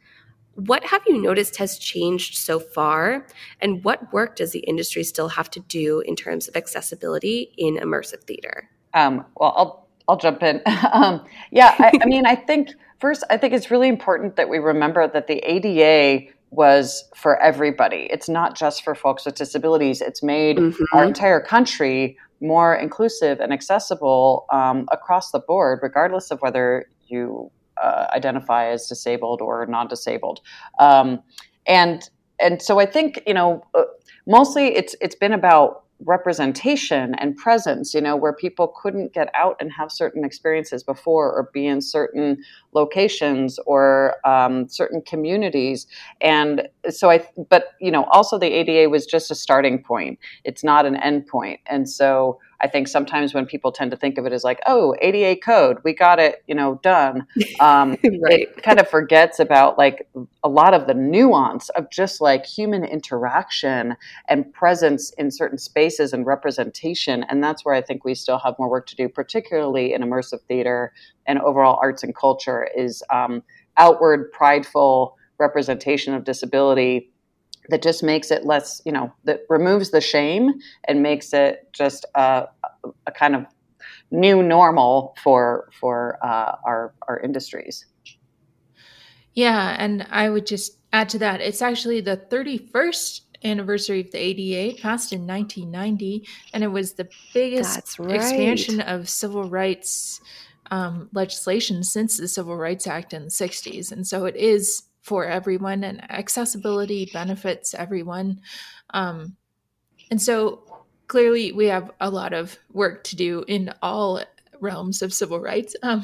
[0.53, 3.25] What have you noticed has changed so far?
[3.59, 7.77] And what work does the industry still have to do in terms of accessibility in
[7.77, 8.69] immersive theater?
[8.93, 10.61] Um, well, I'll, I'll jump in.
[10.93, 12.69] um, yeah, I, I mean, I think
[13.01, 18.07] First, I think it's really important that we remember that the ADA was for everybody.
[18.11, 20.01] It's not just for folks with disabilities.
[20.01, 20.83] It's made mm-hmm.
[20.93, 27.51] our entire country more inclusive and accessible um, across the board, regardless of whether you
[27.81, 30.41] uh, identify as disabled or non-disabled.
[30.79, 31.23] Um,
[31.65, 32.07] and
[32.39, 33.83] and so I think you know uh,
[34.27, 39.55] mostly it's it's been about representation and presence, you know, where people couldn't get out
[39.59, 45.87] and have certain experiences before or be in certain locations or um, certain communities.
[46.19, 50.63] And so I, but, you know, also the ADA was just a starting point, it's
[50.63, 51.59] not an end point.
[51.67, 54.95] And so I think sometimes when people tend to think of it as like, oh,
[55.01, 57.27] ADA code, we got it, you know, done.
[57.59, 58.47] Um, right.
[58.49, 60.07] It kind of forgets about like
[60.43, 63.95] a lot of the nuance of just like human interaction
[64.29, 67.23] and presence in certain spaces and representation.
[67.29, 70.41] And that's where I think we still have more work to do, particularly in immersive
[70.47, 70.91] theater
[71.27, 73.43] and overall arts and culture, is um,
[73.77, 77.10] outward, prideful representation of disability
[77.71, 80.53] that just makes it less, you know, that removes the shame
[80.87, 82.47] and makes it just a,
[83.07, 83.45] a kind of
[84.11, 87.85] new normal for for uh, our our industries.
[89.33, 91.39] Yeah, and I would just add to that.
[91.39, 97.07] It's actually the 31st anniversary of the ADA, passed in 1990, and it was the
[97.33, 98.15] biggest right.
[98.15, 100.21] expansion of civil rights
[100.69, 103.91] um, legislation since the Civil Rights Act in the 60s.
[103.91, 108.41] And so it is for everyone, and accessibility benefits everyone.
[108.91, 109.35] Um,
[110.09, 110.63] and so
[111.07, 114.21] clearly, we have a lot of work to do in all
[114.59, 115.75] realms of civil rights.
[115.83, 116.03] Um,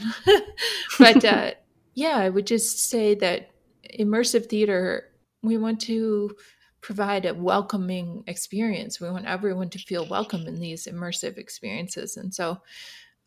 [1.00, 1.52] but uh,
[1.94, 3.52] yeah, I would just say that
[4.00, 5.06] immersive theater,
[5.42, 6.36] we want to
[6.82, 9.00] provide a welcoming experience.
[9.00, 12.18] We want everyone to feel welcome in these immersive experiences.
[12.18, 12.62] And so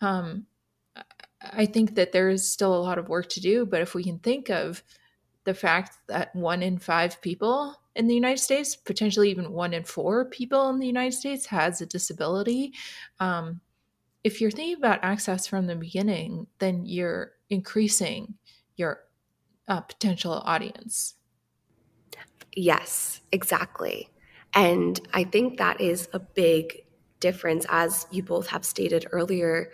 [0.00, 0.46] um,
[1.52, 4.04] I think that there is still a lot of work to do, but if we
[4.04, 4.83] can think of
[5.44, 9.85] the fact that one in five people in the United States, potentially even one in
[9.85, 12.72] four people in the United States, has a disability.
[13.18, 13.61] Um,
[14.22, 18.35] if you're thinking about access from the beginning, then you're increasing
[18.76, 19.00] your
[19.68, 21.14] uh, potential audience.
[22.55, 24.11] Yes, exactly.
[24.55, 26.85] And I think that is a big
[27.20, 29.70] difference, as you both have stated earlier.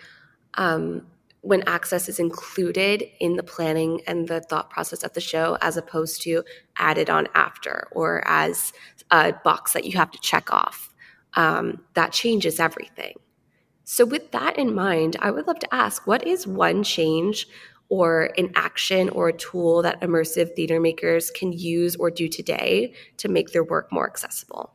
[0.55, 1.07] Um,
[1.47, 5.77] when access is included in the planning and the thought process of the show as
[5.77, 6.43] opposed to
[6.77, 8.73] added on after or as
[9.13, 10.93] a box that you have to check off.
[11.35, 13.15] Um, that changes everything.
[13.85, 17.47] So, with that in mind, I would love to ask what is one change
[17.89, 22.93] or an action or a tool that immersive theater makers can use or do today
[23.19, 24.75] to make their work more accessible?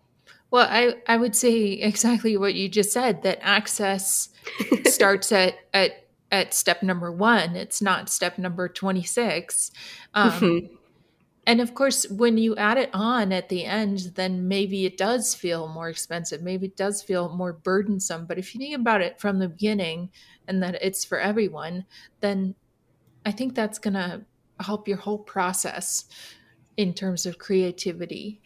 [0.51, 4.29] Well, I, I would say exactly what you just said that access
[4.85, 6.00] starts at, at
[6.31, 7.55] at step number one.
[7.55, 9.71] It's not step number 26.
[10.13, 10.75] Um, mm-hmm.
[11.47, 15.33] And of course, when you add it on at the end, then maybe it does
[15.33, 16.41] feel more expensive.
[16.41, 18.25] Maybe it does feel more burdensome.
[18.25, 20.11] But if you think about it from the beginning
[20.47, 21.85] and that it's for everyone,
[22.19, 22.55] then
[23.25, 24.21] I think that's going to
[24.59, 26.05] help your whole process
[26.77, 28.40] in terms of creativity.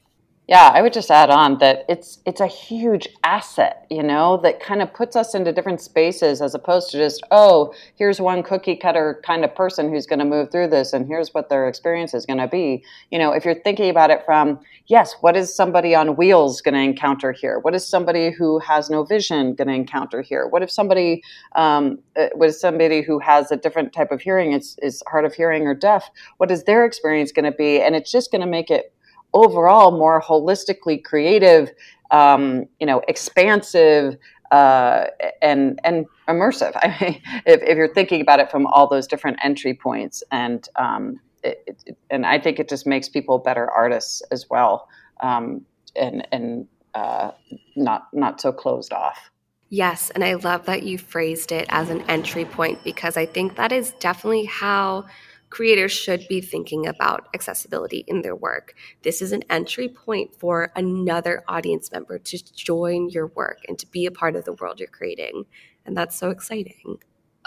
[0.48, 4.60] Yeah, I would just add on that it's it's a huge asset, you know, that
[4.60, 8.76] kind of puts us into different spaces as opposed to just, oh, here's one cookie
[8.76, 12.14] cutter kind of person who's going to move through this and here's what their experience
[12.14, 12.84] is going to be.
[13.10, 16.76] You know, if you're thinking about it from, yes, what is somebody on wheels going
[16.76, 17.58] to encounter here?
[17.58, 20.48] What is somebody who has no vision going to encounter here?
[20.48, 21.24] What if somebody
[21.56, 25.66] um, uh, somebody who has a different type of hearing, is, is hard of hearing
[25.66, 26.08] or deaf?
[26.38, 27.82] What is their experience going to be?
[27.82, 28.95] And it's just going to make it
[29.36, 31.72] overall more holistically creative,
[32.10, 34.18] um, you know, expansive,
[34.52, 35.06] uh,
[35.42, 36.72] and and immersive.
[36.82, 40.68] I mean, if, if, you're thinking about it from all those different entry points, and
[40.78, 44.88] um, it, it, and I think it just makes people better artists as well,
[45.22, 47.32] um, and and uh,
[47.76, 49.30] not not so closed off.
[49.70, 53.56] Yes, and I love that you phrased it as an entry point because I think
[53.56, 55.06] that is definitely how
[55.50, 58.76] creators should be thinking about accessibility in their work.
[59.04, 63.88] This is an entry point for another audience member to join your work and to
[63.88, 65.46] be a part of the world you're creating.
[65.86, 66.98] And that's so exciting.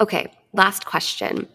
[0.01, 1.49] Okay, last question.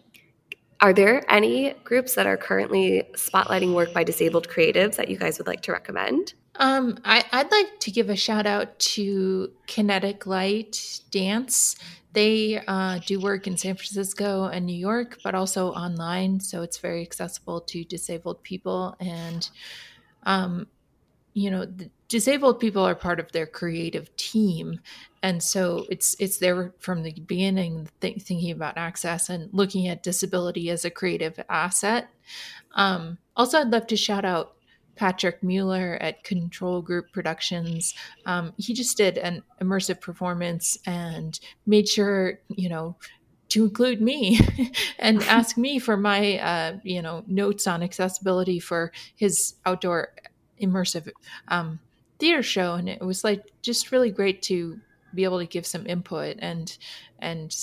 [0.80, 5.38] Are there any groups that are currently spotlighting work by disabled creatives that you guys
[5.38, 6.34] would like to recommend?
[6.56, 11.76] Um, I, would like to give a shout out to Kinetic Light Dance.
[12.12, 16.38] They uh, do work in San Francisco and New York, but also online.
[16.38, 18.96] So it's very accessible to disabled people.
[19.00, 19.48] And,
[20.22, 20.68] um,
[21.32, 21.66] you know,
[22.06, 24.78] disabled people are part of their creative team.
[25.24, 30.04] And so it's it's there from the beginning, th- thinking about access and looking at
[30.04, 32.10] disability as a creative asset.
[32.76, 34.54] Um, also, I'd love to shout out
[34.96, 37.94] Patrick Mueller at Control Group Productions.
[38.26, 42.96] Um, he just did an immersive performance and made sure, you know,
[43.48, 44.40] to include me
[44.98, 50.14] and ask me for my, uh, you know, notes on accessibility for his outdoor
[50.60, 51.10] immersive
[51.48, 51.80] um,
[52.18, 52.74] theater show.
[52.74, 54.80] And it was like just really great to
[55.14, 56.76] be able to give some input and
[57.20, 57.54] and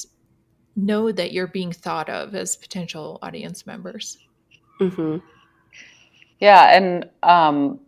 [0.76, 4.18] know that you're being thought of as potential audience members.
[4.80, 5.18] Mm-hmm.
[6.42, 7.80] Yeah, and um,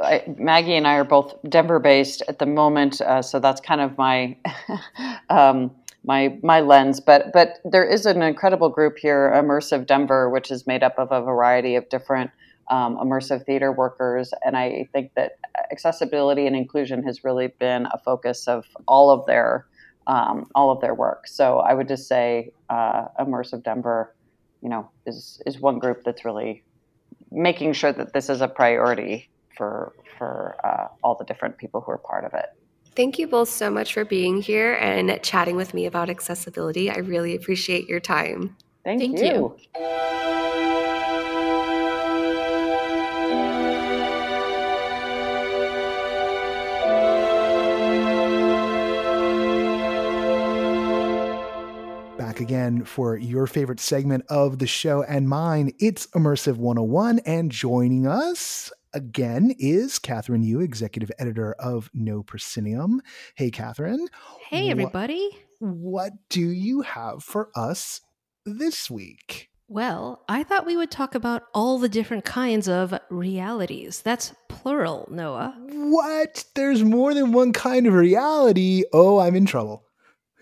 [0.00, 3.80] I, Maggie and I are both Denver based at the moment, uh, so that's kind
[3.80, 4.36] of my
[5.30, 5.70] um,
[6.04, 6.98] my my lens.
[6.98, 11.12] But but there is an incredible group here, Immersive Denver, which is made up of
[11.12, 12.32] a variety of different
[12.68, 15.38] um, immersive theater workers, and I think that
[15.70, 19.66] accessibility and inclusion has really been a focus of all of their
[20.08, 21.28] um, all of their work.
[21.28, 24.16] So I would just say uh, Immersive Denver,
[24.62, 26.64] you know, is is one group that's really
[27.30, 31.92] making sure that this is a priority for for uh, all the different people who
[31.92, 32.46] are part of it.
[32.96, 36.90] Thank you both so much for being here and chatting with me about accessibility.
[36.90, 38.56] I really appreciate your time.
[38.84, 39.56] Thank, Thank you.
[39.78, 40.79] you.
[52.40, 55.74] Back again for your favorite segment of the show and mine.
[55.78, 63.02] It's Immersive 101, and joining us again is Kathryn Yu, executive editor of No Proscenium.
[63.34, 64.06] Hey, Kathryn.
[64.48, 65.28] Hey, everybody.
[65.58, 68.00] What do you have for us
[68.46, 69.50] this week?
[69.68, 74.00] Well, I thought we would talk about all the different kinds of realities.
[74.00, 75.54] That's plural, Noah.
[75.68, 76.46] What?
[76.54, 78.84] There's more than one kind of reality.
[78.94, 79.84] Oh, I'm in trouble.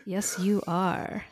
[0.06, 1.24] Yes, you are.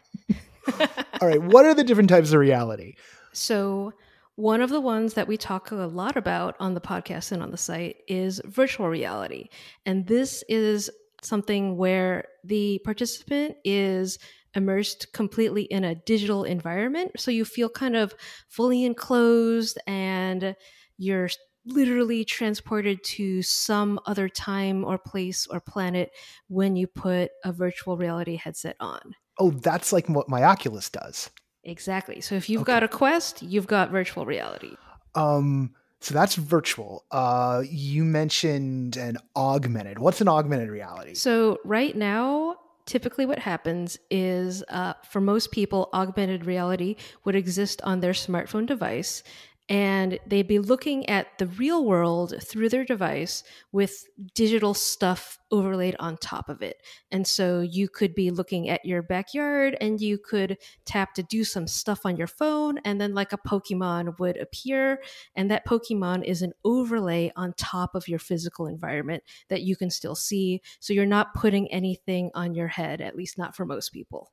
[1.20, 2.94] All right, what are the different types of reality?
[3.32, 3.92] So,
[4.36, 7.50] one of the ones that we talk a lot about on the podcast and on
[7.50, 9.48] the site is virtual reality.
[9.86, 10.90] And this is
[11.22, 14.18] something where the participant is
[14.54, 17.12] immersed completely in a digital environment.
[17.16, 18.14] So you feel kind of
[18.48, 20.54] fully enclosed and
[20.98, 21.28] you're
[21.66, 26.10] literally transported to some other time or place or planet
[26.48, 29.14] when you put a virtual reality headset on.
[29.38, 31.30] Oh, that's like what my Oculus does.
[31.64, 32.20] Exactly.
[32.20, 32.72] So if you've Okay.
[32.72, 34.76] got a Quest, you've got virtual reality.
[35.14, 37.04] Um, so that's virtual.
[37.10, 39.98] Uh, you mentioned an augmented.
[39.98, 41.14] What's an augmented reality?
[41.14, 47.82] So right now, typically what happens is uh, for most people, augmented reality would exist
[47.82, 49.22] on their smartphone device.
[49.68, 53.42] And they'd be looking at the real world through their device
[53.72, 56.76] with digital stuff overlaid on top of it.
[57.10, 61.42] And so you could be looking at your backyard and you could tap to do
[61.42, 65.02] some stuff on your phone, and then like a Pokemon would appear.
[65.34, 69.90] And that Pokemon is an overlay on top of your physical environment that you can
[69.90, 70.62] still see.
[70.78, 74.30] So you're not putting anything on your head, at least not for most people.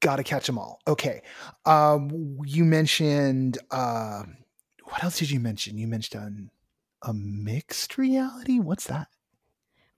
[0.00, 0.80] Got to catch them all.
[0.88, 1.20] Okay.
[1.66, 3.58] Um, you mentioned.
[3.70, 4.22] Uh,
[4.90, 5.78] what else did you mention?
[5.78, 6.50] You mentioned
[7.02, 8.58] a mixed reality.
[8.58, 9.08] What's that?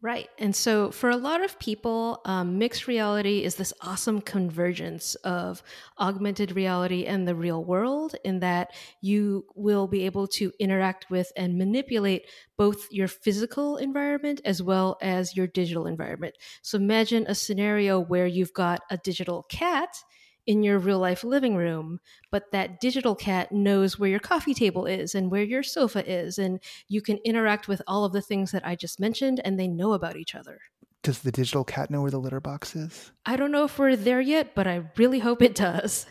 [0.02, 0.28] Right.
[0.36, 5.62] And so for a lot of people, um, mixed reality is this awesome convergence of
[5.96, 11.30] augmented reality and the real world, in that you will be able to interact with
[11.36, 12.26] and manipulate
[12.58, 16.34] both your physical environment as well as your digital environment.
[16.62, 20.02] So imagine a scenario where you've got a digital cat
[20.46, 24.86] in your real life living room, but that digital cat knows where your coffee table
[24.86, 28.50] is and where your sofa is, and you can interact with all of the things
[28.50, 30.58] that I just mentioned, and they know about each other.
[31.02, 33.10] Does the digital cat know where the litter box is?
[33.26, 36.06] I don't know if we're there yet, but I really hope it does.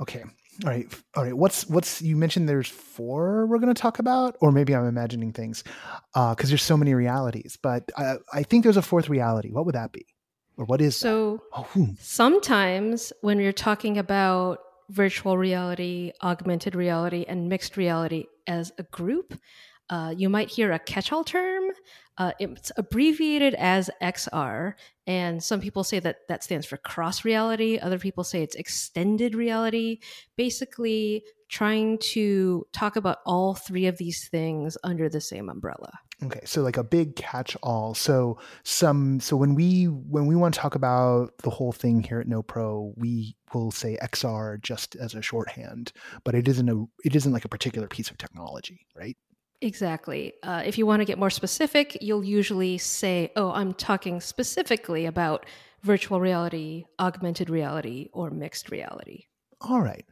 [0.00, 0.22] Okay.
[0.64, 0.86] All right.
[1.16, 1.36] All right.
[1.36, 2.48] What's what's you mentioned?
[2.48, 5.64] There's four we're going to talk about, or maybe I'm imagining things,
[6.14, 7.58] uh, because there's so many realities.
[7.60, 9.50] But I, I think there's a fourth reality.
[9.50, 10.06] What would that be,
[10.56, 10.96] or what is?
[10.96, 11.92] So Oh, hmm.
[11.98, 19.34] sometimes when you're talking about virtual reality, augmented reality, and mixed reality as a group,
[19.90, 21.64] uh, you might hear a catch all term.
[22.16, 24.74] Uh, it's abbreviated as XR,
[25.06, 27.78] and some people say that that stands for cross reality.
[27.78, 29.98] Other people say it's extended reality.
[30.36, 35.92] Basically, trying to talk about all three of these things under the same umbrella.
[36.24, 37.94] Okay, so like a big catch-all.
[37.94, 42.20] So some so when we when we want to talk about the whole thing here
[42.20, 45.92] at No Pro, we will say XR just as a shorthand,
[46.24, 49.16] but it isn't a it isn't like a particular piece of technology, right?
[49.60, 50.34] Exactly.
[50.42, 55.06] Uh, if you want to get more specific, you'll usually say, oh, I'm talking specifically
[55.06, 55.46] about
[55.82, 59.24] virtual reality, augmented reality, or mixed reality.
[59.60, 60.04] All right.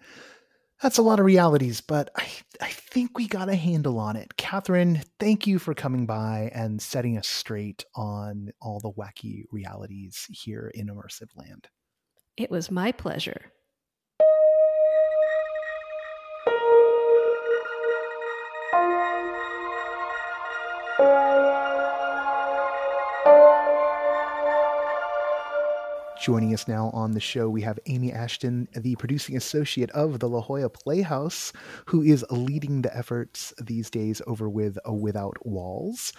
[0.83, 2.27] That's a lot of realities, but I,
[2.61, 4.35] I think we got a handle on it.
[4.37, 10.27] Kathryn, thank you for coming by and setting us straight on all the wacky realities
[10.29, 11.69] here in Immersive Land.
[12.37, 13.53] It was my pleasure.
[26.23, 30.29] Joining us now on the show, we have Amy Ashton, the producing associate of the
[30.29, 31.53] La Jolla Playhouse,
[31.87, 36.13] who is leading the efforts these days over with a Without Walls.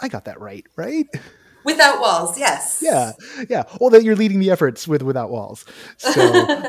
[0.00, 1.06] I got that right, right?
[1.64, 2.78] Without Walls, yes.
[2.80, 3.12] Yeah,
[3.50, 3.64] yeah.
[3.78, 5.66] Well, that you're leading the efforts with Without Walls.
[5.98, 6.22] So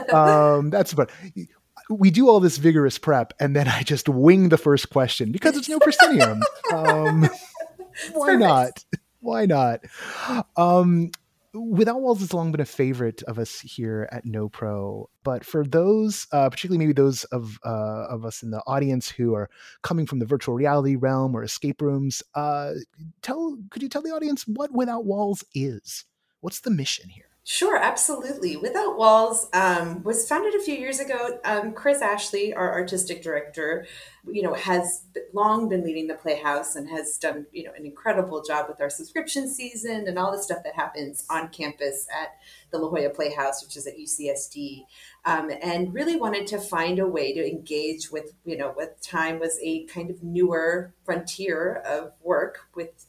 [0.13, 1.09] um, that's but
[1.89, 5.55] we do all this vigorous prep, and then I just wing the first question because
[5.55, 6.41] it's no proscenium.
[6.73, 7.29] um,
[8.11, 8.83] why not?
[9.21, 9.85] Why not?
[10.57, 11.11] Um,
[11.53, 15.65] Without Walls has long been a favorite of us here at No Pro, but for
[15.65, 19.49] those, uh, particularly maybe those of uh, of us in the audience who are
[19.81, 22.71] coming from the virtual reality realm or escape rooms, uh,
[23.21, 26.05] tell could you tell the audience what Without Walls is?
[26.39, 27.30] What's the mission here?
[27.43, 28.55] Sure, absolutely.
[28.55, 31.39] Without Walls um, was founded a few years ago.
[31.43, 33.87] Um, Chris Ashley, our artistic director,
[34.31, 38.43] you know, has long been leading the Playhouse and has done you know an incredible
[38.43, 42.29] job with our subscription season and all the stuff that happens on campus at
[42.69, 44.85] the La Jolla Playhouse, which is at UCSD,
[45.25, 49.39] um, and really wanted to find a way to engage with you know what time
[49.39, 53.07] was a kind of newer frontier of work with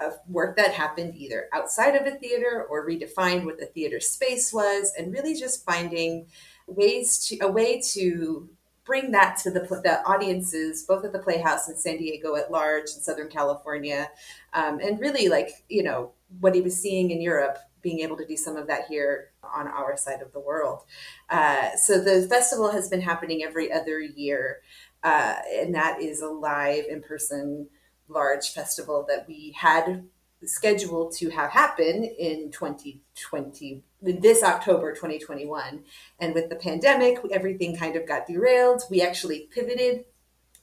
[0.00, 4.52] of work that happened either outside of a theater or redefined what the theater space
[4.52, 6.26] was, and really just finding
[6.66, 8.48] ways to a way to
[8.84, 12.84] bring that to the, the audiences, both at the Playhouse in San Diego at large
[12.84, 14.10] in Southern California,
[14.52, 18.26] um, and really like you know what he was seeing in Europe, being able to
[18.26, 20.82] do some of that here on our side of the world.
[21.28, 24.60] Uh, so the festival has been happening every other year,
[25.02, 27.68] uh, and that is a live in person
[28.10, 30.04] large festival that we had
[30.44, 35.84] scheduled to have happen in 2020 this october 2021
[36.18, 38.82] and with the pandemic everything kind of got derailed.
[38.90, 40.06] We actually pivoted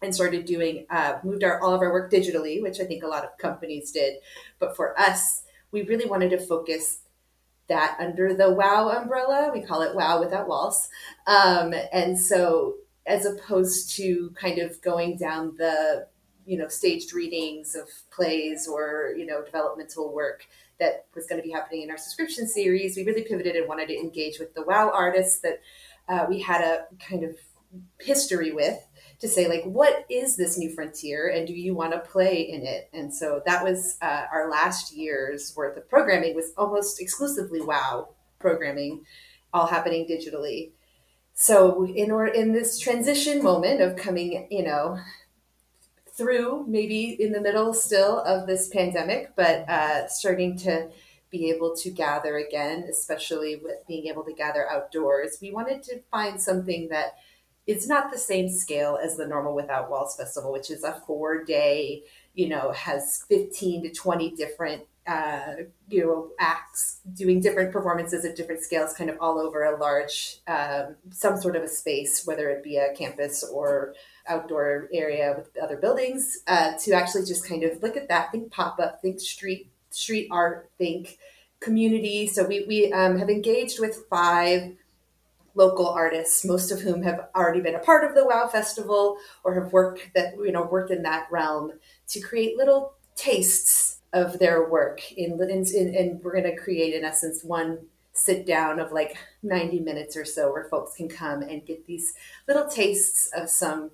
[0.01, 3.07] and started doing uh, moved our all of our work digitally which i think a
[3.07, 4.15] lot of companies did.
[4.59, 6.99] But for us we really wanted to focus
[7.67, 9.51] that under the wow umbrella.
[9.53, 10.89] We call it wow without walls.
[11.25, 12.75] Um, and so
[13.05, 16.07] as opposed to kind of going down the
[16.47, 20.47] you know staged readings of plays or you know developmental work
[20.79, 22.95] that was going to be happening in our subscription series.
[22.95, 25.61] We really pivoted and wanted to engage with the wow artists that
[26.07, 27.35] uh, we had a kind of
[27.99, 28.79] history with
[29.19, 32.65] to say like what is this new frontier and do you want to play in
[32.65, 32.89] it?
[32.93, 38.09] And so that was uh, our last year's worth of programming was almost exclusively wow
[38.39, 39.03] programming
[39.53, 40.71] all happening digitally.
[41.33, 44.97] So in or in this transition moment of coming you know
[46.17, 50.89] through, maybe in the middle still of this pandemic, but uh, starting to
[51.29, 55.37] be able to gather again, especially with being able to gather outdoors.
[55.41, 57.17] We wanted to find something that
[57.67, 61.43] is not the same scale as the normal Without Walls Festival, which is a four
[61.43, 62.03] day,
[62.33, 65.55] you know, has 15 to 20 different uh,
[65.87, 70.39] you know acts doing different performances at different scales kind of all over a large
[70.47, 73.93] um, some sort of a space whether it be a campus or
[74.27, 78.51] outdoor area with other buildings uh, to actually just kind of look at that, think
[78.51, 81.17] pop up, think street street art, think
[81.59, 82.27] community.
[82.27, 84.75] So we we um, have engaged with five
[85.55, 89.55] local artists, most of whom have already been a part of the WoW Festival or
[89.55, 91.73] have worked that you know worked in that realm
[92.09, 95.11] to create little tastes of their work.
[95.13, 97.79] In, in, in and we're going to create in essence one
[98.13, 102.15] sit down of like 90 minutes or so where folks can come and get these
[102.47, 103.91] little tastes of some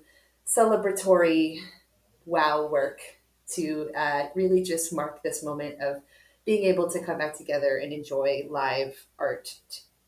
[0.56, 1.60] celebratory
[2.26, 3.00] wow work
[3.54, 6.02] to uh, really just mark this moment of
[6.44, 9.56] being able to come back together and enjoy live art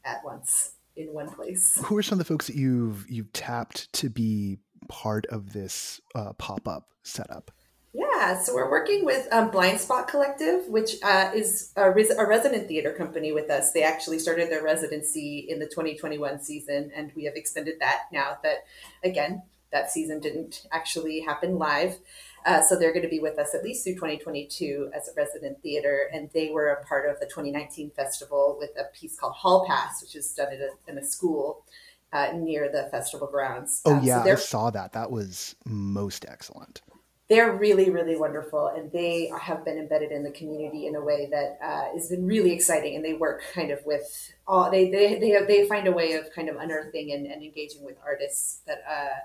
[0.05, 1.79] at once in one place.
[1.85, 6.01] Who are some of the folks that you've you've tapped to be part of this
[6.15, 7.51] uh, pop up setup?
[7.93, 12.27] Yeah, so we're working with um, Blind Spot Collective, which uh, is a, res- a,
[12.27, 13.73] resident theater company with us.
[13.73, 18.37] They actually started their residency in the 2021 season, and we have extended that now
[18.43, 18.67] that,
[19.03, 19.43] again,
[19.73, 21.99] that season didn't actually happen live.
[22.47, 25.61] Uh, so they're going to be with us at least through 2022 as a resident
[25.63, 26.09] theater.
[26.13, 30.01] And they were a part of the 2019 festival with a piece called Hall Pass,
[30.01, 31.65] which is done in a, in a school
[32.13, 33.83] uh, near the festival grounds.
[33.85, 34.93] Oh, um, yeah, so I saw that.
[34.93, 36.83] That was most excellent.
[37.29, 41.29] They're really, really wonderful, and they have been embedded in the community in a way
[41.33, 42.95] that uh, has been really exciting.
[42.95, 46.13] And they work kind of with all they they they, have, they find a way
[46.13, 49.19] of kind of unearthing and, and engaging with artists that uh,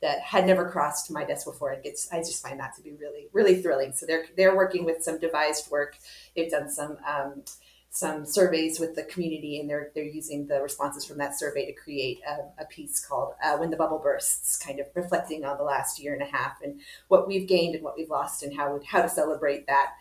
[0.00, 1.72] that had never crossed my desk before.
[1.72, 3.92] It gets I just find that to be really really thrilling.
[3.92, 5.96] So they're they're working with some devised work.
[6.34, 7.42] They've done some um,
[7.90, 11.72] some surveys with the community, and they're they're using the responses from that survey to
[11.72, 15.64] create a, a piece called uh, "When the Bubble Bursts," kind of reflecting on the
[15.64, 18.80] last year and a half and what we've gained and what we've lost, and how
[18.86, 19.92] how to celebrate that.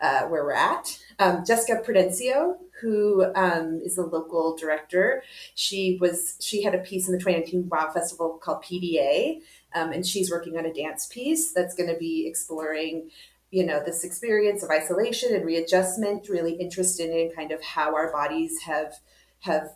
[0.00, 0.98] Uh, where we're at.
[1.18, 5.22] Um, Jessica Prudencio, who um, is the local director,
[5.54, 9.40] she was she had a piece in the 2019 Wow Festival called PDA,
[9.74, 13.10] um, and she's working on a dance piece that's going to be exploring
[13.50, 18.10] you know this experience of isolation and readjustment really interested in kind of how our
[18.12, 18.94] bodies have
[19.40, 19.70] have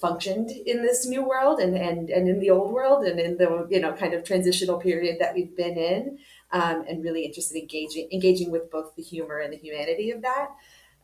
[0.00, 3.66] functioned in this new world and and and in the old world and in the
[3.70, 6.18] you know kind of transitional period that we've been in
[6.52, 10.22] um, and really interested in engaging engaging with both the humor and the humanity of
[10.22, 10.50] that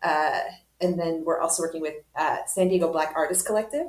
[0.03, 0.41] uh,
[0.81, 3.87] and then we're also working with uh, san diego black artist collective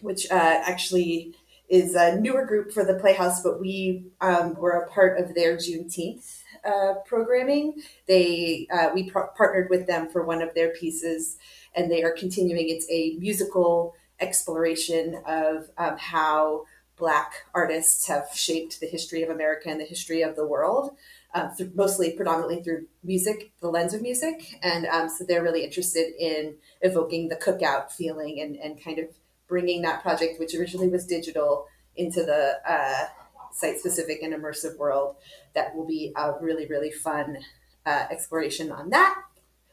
[0.00, 1.34] which uh, actually
[1.68, 5.56] is a newer group for the playhouse but we um, were a part of their
[5.56, 7.82] juneteenth uh, programming.
[8.06, 11.38] They uh, we par- partnered with them for one of their pieces,
[11.74, 12.68] and they are continuing.
[12.68, 16.64] It's a musical exploration of um, how
[16.98, 20.96] Black artists have shaped the history of America and the history of the world.
[21.34, 24.58] Uh, through, mostly predominantly through music, the lens of music.
[24.62, 29.08] And um, so they're really interested in evoking the cookout feeling and, and kind of
[29.46, 33.08] bringing that project, which originally was digital, into the uh,
[33.52, 35.16] site specific and immersive world
[35.54, 37.38] that will be a really, really fun
[37.84, 39.22] uh, exploration on that.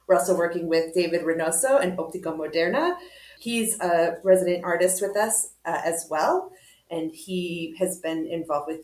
[0.07, 2.97] We're also working with David Reynoso and Optika Moderna.
[3.39, 6.51] He's a resident artist with us uh, as well,
[6.89, 8.81] and he has been involved with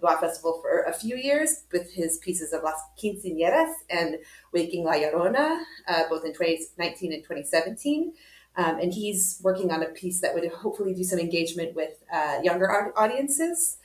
[0.00, 4.16] Wow Festival for a few years with his pieces of Las Quinceañeras and
[4.52, 8.12] Waking La Llorona, uh, both in 2019 and 2017.
[8.56, 12.40] Um, and he's working on a piece that would hopefully do some engagement with uh,
[12.42, 13.78] younger audiences.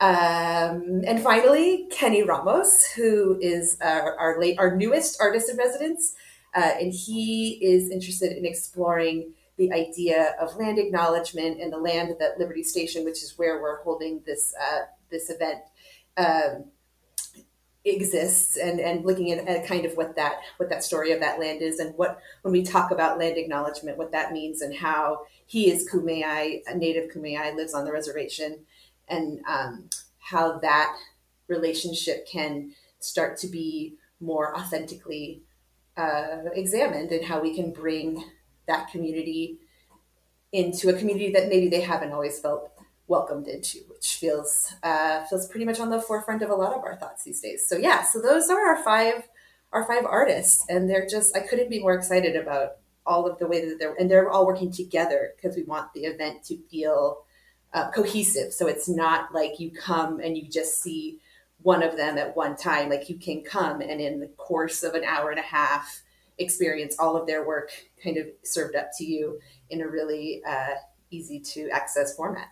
[0.00, 6.14] Um, and finally, Kenny Ramos, who is our, our late, our newest artist in residence,
[6.54, 12.16] uh, and he is interested in exploring the idea of land acknowledgement and the land
[12.18, 14.80] that Liberty Station, which is where we're holding this uh,
[15.10, 15.60] this event,
[16.16, 16.64] um,
[17.84, 21.38] exists, and and looking at, at, kind of what that what that story of that
[21.38, 25.26] land is, and what when we talk about land acknowledgement, what that means, and how
[25.46, 28.64] he is Kumeyaay, a native Kumeyaay, lives on the reservation
[29.08, 29.88] and um,
[30.18, 30.96] how that
[31.48, 35.42] relationship can start to be more authentically
[35.96, 38.24] uh, examined and how we can bring
[38.66, 39.58] that community
[40.52, 42.70] into a community that maybe they haven't always felt
[43.06, 46.82] welcomed into, which feels uh, feels pretty much on the forefront of a lot of
[46.84, 47.66] our thoughts these days.
[47.68, 49.28] So yeah, so those are our five
[49.72, 53.46] our five artists, and they're just I couldn't be more excited about all of the
[53.46, 57.24] way that they're and they're all working together because we want the event to feel
[57.74, 58.52] uh, cohesive.
[58.52, 61.18] So it's not like you come and you just see
[61.62, 62.88] one of them at one time.
[62.88, 66.02] Like you can come and in the course of an hour and a half,
[66.38, 67.70] experience all of their work
[68.02, 69.38] kind of served up to you
[69.70, 70.74] in a really uh,
[71.10, 72.48] easy to access format.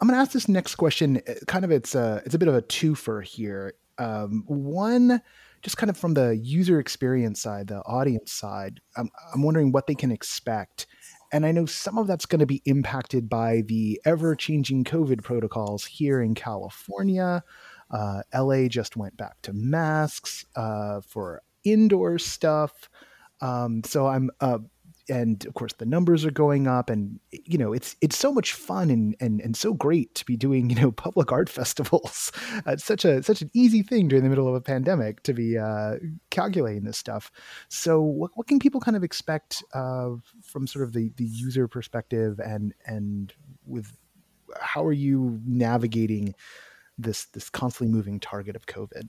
[0.00, 1.22] I'm going to ask this next question.
[1.28, 3.74] Uh, kind of, it's a it's a bit of a twofer here.
[3.98, 5.22] Um, one,
[5.62, 8.80] just kind of from the user experience side, the audience side.
[8.96, 10.86] I'm, I'm wondering what they can expect
[11.32, 15.22] and I know some of that's going to be impacted by the ever changing COVID
[15.22, 17.42] protocols here in California.
[17.90, 22.88] Uh, LA just went back to masks uh, for indoor stuff.
[23.40, 24.58] Um, so I'm uh,
[25.08, 28.52] and of course the numbers are going up and you know it's it's so much
[28.52, 32.32] fun and and, and so great to be doing you know public art festivals.
[32.66, 35.58] It's such a such an easy thing during the middle of a pandemic to be
[35.58, 35.96] uh,
[36.30, 37.30] calculating this stuff.
[37.68, 40.10] So what, what can people kind of expect uh,
[40.42, 43.32] from sort of the the user perspective and and
[43.66, 43.96] with
[44.60, 46.34] how are you navigating
[46.98, 49.08] this this constantly moving target of covid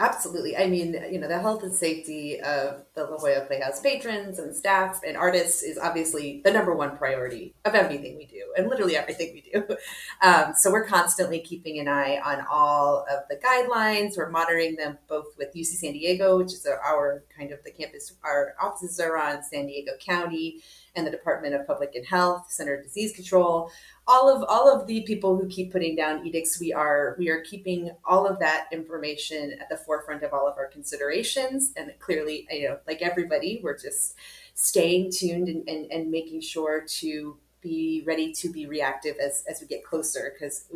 [0.00, 0.56] Absolutely.
[0.56, 4.56] I mean, you know, the health and safety of the La Jolla Playhouse patrons and
[4.56, 8.96] staff and artists is obviously the number one priority of everything we do and literally
[8.96, 9.76] everything we do.
[10.22, 14.18] Um, so we're constantly keeping an eye on all of the guidelines.
[14.18, 18.12] We're monitoring them both with UC San Diego, which is our kind of the campus,
[18.22, 20.60] our offices are on San Diego County
[20.94, 23.70] and the Department of Public and Health, Center of Disease Control,
[24.10, 27.40] all of all of the people who keep putting down edicts, we are we are
[27.42, 31.72] keeping all of that information at the forefront of all of our considerations.
[31.76, 34.16] And clearly, you know, like everybody, we're just
[34.54, 39.60] staying tuned and, and, and making sure to be ready to be reactive as, as
[39.60, 40.66] we get closer because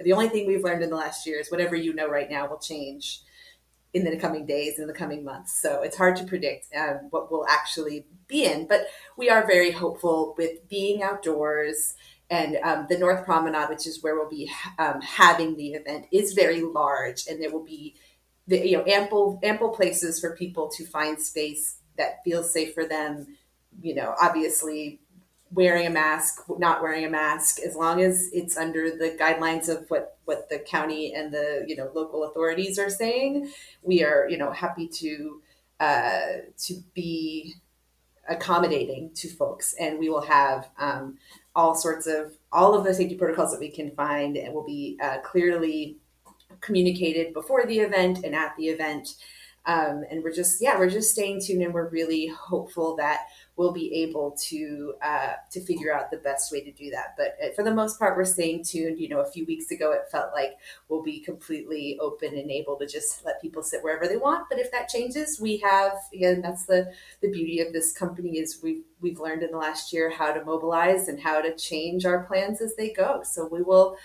[0.00, 2.48] the only thing we've learned in the last year is whatever you know right now
[2.48, 3.22] will change
[3.92, 7.32] in the coming days in the coming months so it's hard to predict um, what
[7.32, 8.82] we'll actually be in but
[9.16, 11.94] we are very hopeful with being outdoors
[12.30, 16.32] and um, the North Promenade, which is where we'll be um, having the event, is
[16.32, 17.96] very large, and there will be
[18.46, 22.86] the, you know ample ample places for people to find space that feels safe for
[22.86, 23.36] them.
[23.82, 25.00] You know, obviously
[25.52, 29.86] wearing a mask, not wearing a mask, as long as it's under the guidelines of
[29.88, 33.50] what what the county and the you know local authorities are saying,
[33.82, 35.42] we are you know happy to
[35.80, 36.26] uh,
[36.58, 37.54] to be
[38.28, 41.18] accommodating to folks, and we will have um,
[41.54, 44.98] all sorts of all of the safety protocols that we can find, and will be
[45.02, 45.96] uh, clearly
[46.60, 49.14] communicated before the event and at the event.
[49.66, 53.26] Um, and we're just yeah we're just staying tuned and we're really hopeful that
[53.60, 57.14] we'll be able to uh, to figure out the best way to do that.
[57.18, 58.98] But uh, for the most part we're staying tuned.
[58.98, 60.52] You know a few weeks ago it felt like
[60.88, 64.46] we'll be completely open and able to just let people sit wherever they want.
[64.48, 66.90] But if that changes we have again that's the
[67.20, 70.42] the beauty of this company is we've we've learned in the last year how to
[70.42, 73.20] mobilize and how to change our plans as they go.
[73.24, 73.98] So we will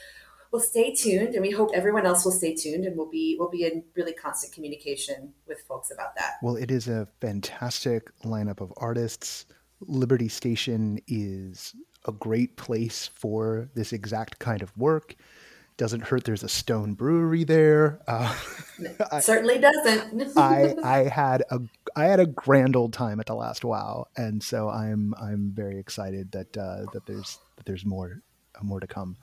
[0.52, 3.50] well, stay tuned, and we hope everyone else will stay tuned, and we'll be we'll
[3.50, 6.36] be in really constant communication with folks about that.
[6.42, 9.46] Well, it is a fantastic lineup of artists.
[9.82, 11.76] Liberty Station is
[12.08, 15.16] a great place for this exact kind of work.
[15.78, 16.24] Doesn't hurt.
[16.24, 18.00] There's a Stone Brewery there.
[18.08, 18.34] Uh,
[19.20, 20.32] certainly doesn't.
[20.38, 21.60] I I had a
[21.98, 25.78] I had a grand old time at the last WoW, and so I'm I'm very
[25.78, 28.22] excited that uh, that there's that there's more
[28.62, 29.18] more to come.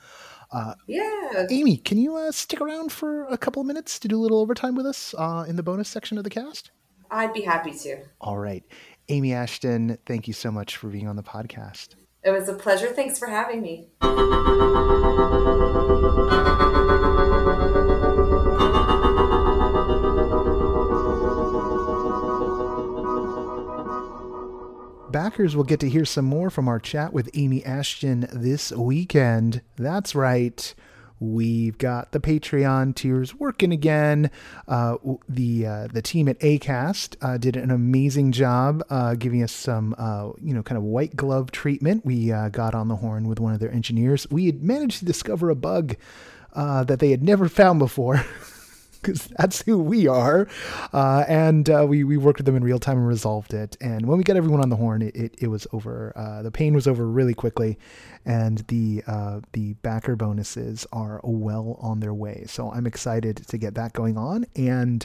[0.50, 1.46] Uh, yeah.
[1.50, 4.38] Amy, can you uh, stick around for a couple of minutes to do a little
[4.38, 6.70] overtime with us uh, in the bonus section of the cast?
[7.10, 8.04] I'd be happy to.
[8.20, 8.64] All right.
[9.08, 11.94] Amy Ashton, thank you so much for being on the podcast.
[12.22, 12.88] It was a pleasure.
[12.88, 13.88] Thanks for having me.
[25.12, 29.60] Backers will get to hear some more from our chat with Amy Ashton this weekend.
[29.76, 30.74] That's right.
[31.20, 34.30] We've got the Patreon tiers working again.
[34.66, 34.96] Uh,
[35.28, 39.94] the uh, the team at Acast uh, did an amazing job uh, giving us some
[39.98, 42.04] uh, you know kind of white glove treatment.
[42.04, 44.26] We uh, got on the horn with one of their engineers.
[44.30, 45.94] We had managed to discover a bug
[46.54, 48.24] that they had never found before.
[49.02, 50.48] because that's who we are.
[50.92, 53.76] Uh, and uh, we, we worked with them in real time and resolved it.
[53.80, 56.12] And when we got everyone on the horn, it, it, it was over.
[56.16, 57.78] Uh, the pain was over really quickly.
[58.24, 62.44] And the, uh, the backer bonuses are well on their way.
[62.46, 64.46] So I'm excited to get that going on.
[64.54, 65.04] And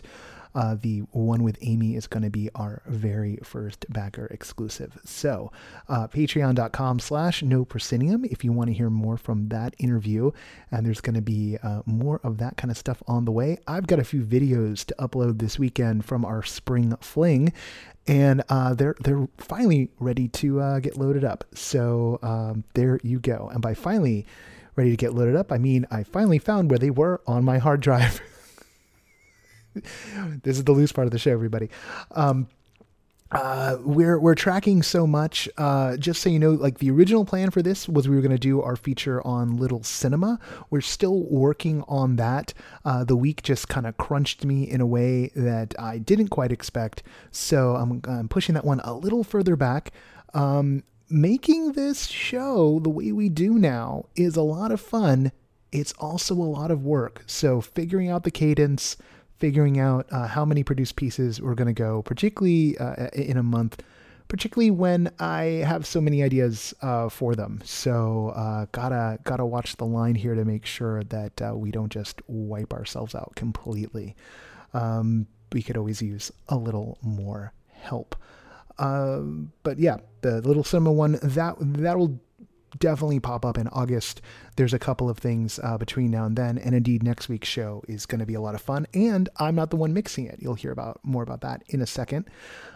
[0.58, 4.98] uh, the one with Amy is going to be our very first backer exclusive.
[5.06, 5.52] So,
[5.88, 10.32] uh, patreon.com slash no proscenium if you want to hear more from that interview.
[10.72, 13.60] And there's going to be uh, more of that kind of stuff on the way.
[13.68, 17.54] I've got a few videos to upload this weekend from our spring fling.
[18.08, 21.44] And uh, they're they're finally ready to uh, get loaded up.
[21.54, 23.52] So um, there you go.
[23.54, 24.26] And by finally
[24.76, 27.60] ready to get loaded up, I mean I finally found where they were on my
[27.60, 28.22] hard drive.
[30.44, 31.70] this is the loose part of the show, everybody.
[32.12, 32.48] Um,
[33.32, 35.50] uh, we're we're tracking so much.
[35.58, 38.32] Uh, just so you know, like the original plan for this was we were going
[38.32, 40.40] to do our feature on Little Cinema.
[40.70, 42.54] We're still working on that.
[42.86, 46.52] Uh, the week just kind of crunched me in a way that I didn't quite
[46.52, 49.92] expect, so I'm, I'm pushing that one a little further back.
[50.34, 55.32] Um, making this show the way we do now is a lot of fun.
[55.72, 57.24] It's also a lot of work.
[57.28, 58.96] So figuring out the cadence
[59.40, 63.44] figuring out uh, how many produced pieces we're going to go, particularly uh, in a
[63.44, 63.82] month,
[64.28, 67.62] particularly when I have so many ideas uh, for them.
[67.64, 71.92] So uh, gotta gotta watch the line here to make sure that uh, we don't
[71.92, 74.16] just wipe ourselves out completely.
[74.74, 78.16] Um, we could always use a little more help.
[78.80, 82.20] Um, but yeah, the little cinema one that that will
[82.80, 84.22] definitely pop up in August.
[84.56, 87.84] There's a couple of things uh, between now and then, and indeed, next week's show
[87.88, 88.88] is going to be a lot of fun.
[88.94, 90.40] And I'm not the one mixing it.
[90.42, 92.30] You'll hear about more about that in a second.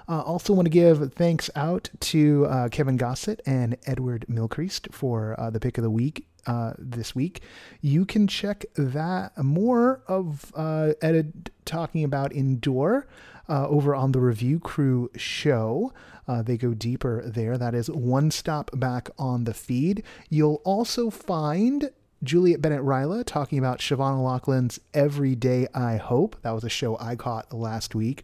[0.08, 5.40] Uh, also, want to give thanks out to uh, Kevin Gossett and Edward Mylechreest for
[5.40, 6.28] uh, the pick of the week.
[6.48, 7.42] Uh, this week,
[7.82, 13.08] you can check that more of uh, Ed talking about Endure
[13.48, 15.92] over on the Review Crew show.
[16.28, 17.58] Uh, they go deeper there.
[17.58, 20.04] That is one stop back on the feed.
[20.30, 21.92] You'll also find
[22.24, 26.38] Juliet Bennett Rylah talking about Siobhan O'Loughlin's Every Day I Hope.
[26.44, 28.24] That was a show I caught last week.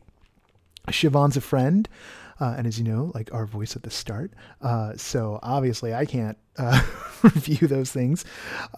[0.87, 1.89] Siobhan's a friend.
[2.39, 4.31] Uh, and as you know, like our voice at the start.
[4.61, 6.81] Uh, so obviously, I can't uh,
[7.23, 8.25] review those things,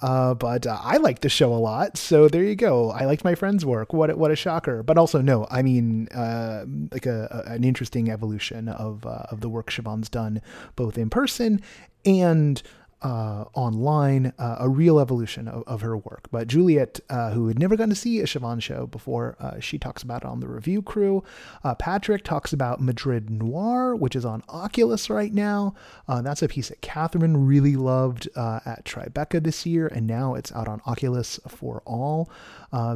[0.02, 1.98] uh, but uh, I like the show a lot.
[1.98, 2.92] So there you go.
[2.92, 3.94] I liked my friend's work.
[3.94, 4.84] What what a shocker!
[4.84, 9.50] But also, no, I mean, uh, like a, a, an interesting evolution of of the
[9.50, 10.42] work Siobhan's done,
[10.76, 11.62] both in person
[12.06, 12.62] and
[13.02, 16.28] uh, online, uh, a real evolution of, of, her work.
[16.32, 19.78] But Juliet, uh, who had never gotten to see a Siobhan show before, uh, she
[19.78, 21.24] talks about it on the review crew.
[21.64, 25.76] Uh, Patrick talks about Madrid Noir, which is on Oculus right now.
[26.08, 30.52] Uh, that's a piece that Kathryn really loved at Tribeca this year, and now it's
[30.52, 32.30] out on Oculus for all.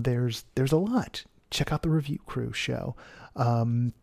[0.01, 1.23] there's there's a lot.
[1.49, 2.95] Check out the review crew show.
[3.35, 3.93] Um,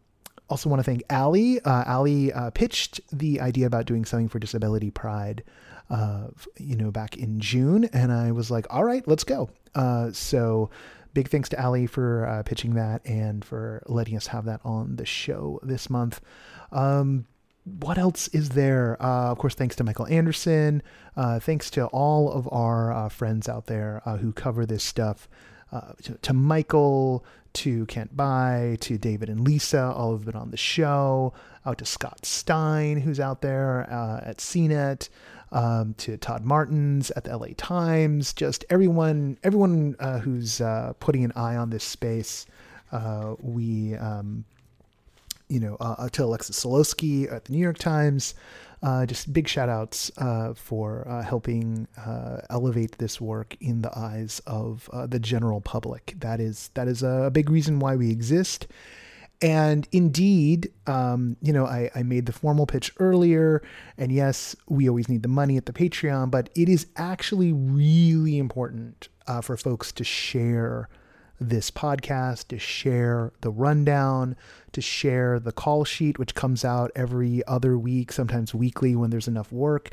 [0.50, 1.60] also want to thank Allie.
[1.60, 5.44] Uh, Allie uh, pitched the idea about doing something for Disability Pride,
[5.90, 9.50] uh, you know, back in June, and I was like, all right, let's go.
[9.74, 10.70] Uh, so
[11.14, 14.96] big thanks to Allie for uh, pitching that and for letting us have that on
[14.96, 16.20] the show this month.
[16.70, 17.26] Um,
[17.64, 18.96] what else is there?
[19.02, 20.82] Uh, of course, thanks to Michael Andersen.
[21.40, 25.28] thanks to all of our friends out there who cover this stuff.
[26.02, 30.56] To, to Michael, to Kent Bye, to David and Lisa, all have been on the
[30.56, 31.32] show,
[31.66, 35.08] out to Scott Stein, who's out there uh, at CNET,
[35.52, 41.24] um, to Todd Martens at the LA Times, just everyone, everyone uh, who's uh, putting
[41.24, 42.46] an eye on this space.
[42.92, 44.44] Uh, we, um,
[45.48, 48.34] you know, uh, to Alexis Soloski at the New York Times,
[48.82, 53.96] uh, just big shout outs uh, for uh, helping uh, elevate this work in the
[53.98, 56.14] eyes of uh, the general public.
[56.18, 58.66] That is that is a big reason why we exist.
[59.42, 63.62] And indeed, um, you know, I, I made the formal pitch earlier,
[63.96, 68.36] and yes, we always need the money at the Patreon, but it is actually really
[68.36, 70.90] important uh, for folks to share
[71.40, 74.36] this podcast, to share the rundown,
[74.72, 79.28] to share the call sheet, which comes out every other week, sometimes weekly when there's
[79.28, 79.90] enough work.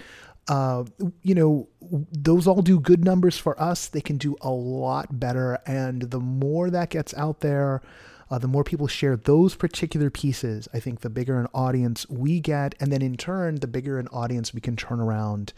[0.49, 0.83] Uh,
[1.23, 1.67] you know,
[2.11, 3.87] those all do good numbers for us.
[3.87, 5.59] They can do a lot better.
[5.65, 7.81] And the more that gets out there,
[8.29, 12.39] uh, the more people share those particular pieces, I think the bigger an audience we
[12.39, 12.75] get.
[12.79, 15.53] And then in turn, the bigger an audience we can turn around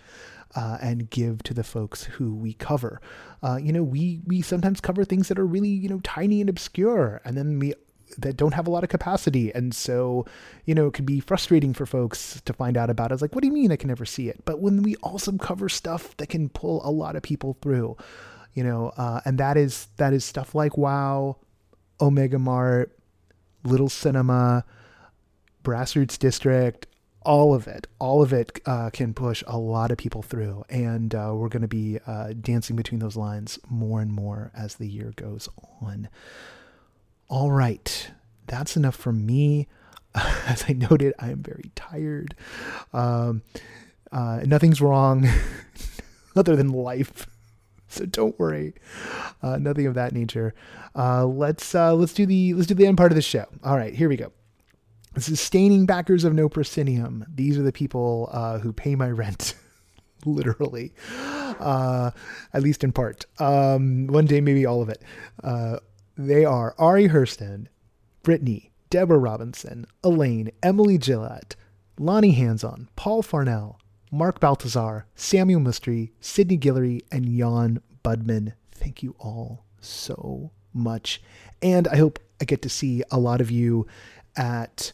[0.55, 3.01] uh, and give to the folks who we cover.
[3.43, 6.49] Uh, you know, we we sometimes cover things that are really you know tiny and
[6.49, 7.73] obscure, and then we
[8.17, 10.25] that don't have a lot of capacity, and so
[10.65, 13.11] you know it can be frustrating for folks to find out about.
[13.11, 13.15] It.
[13.15, 14.43] It's like, what do you mean I can never see it?
[14.45, 17.97] But when we also cover stuff that can pull a lot of people through,
[18.53, 21.37] you know, uh, and that is that is stuff like Wow,
[22.01, 22.97] Omega Mart,
[23.63, 24.63] Little Cinema,
[25.63, 26.87] Grassroots District,
[27.23, 30.63] all of it, all of it uh, can push a lot of people through.
[30.69, 34.75] And uh, we're going to be uh, dancing between those lines more and more as
[34.75, 35.49] the year goes
[35.81, 36.09] on.
[37.27, 38.11] All right,
[38.47, 39.67] that's enough from me.
[40.15, 42.33] As I noted, I am very tired.
[42.93, 43.43] Um,
[44.11, 45.27] uh, nothing's wrong
[46.35, 47.27] other than life.
[47.91, 48.75] So don't worry,
[49.41, 50.53] uh, nothing of that nature.
[50.95, 53.45] Uh, let's let's do the let's do the end part of the show.
[53.63, 54.31] All right, here we go
[55.17, 57.25] sustaining backers of no proscenium.
[57.33, 59.55] These are the people uh, who pay my rent,
[60.25, 60.93] literally,
[61.59, 62.11] uh,
[62.53, 63.25] at least in part.
[63.39, 65.01] Um, one day, maybe all of it.
[65.43, 65.79] Uh,
[66.17, 67.67] they are Ari Hurston,
[68.23, 71.55] Brittany, Deborah Robinson, Elaine, Emily Gillette,
[71.97, 73.79] Lonnie Hands-On, Paul Farnell,
[74.11, 78.53] Mark Baltazar, Samuel Mystery, Sydney Guillory, and Jan Budman.
[78.71, 81.21] Thank you all so much.
[81.61, 83.85] And I hope I get to see a lot of you
[84.35, 84.93] at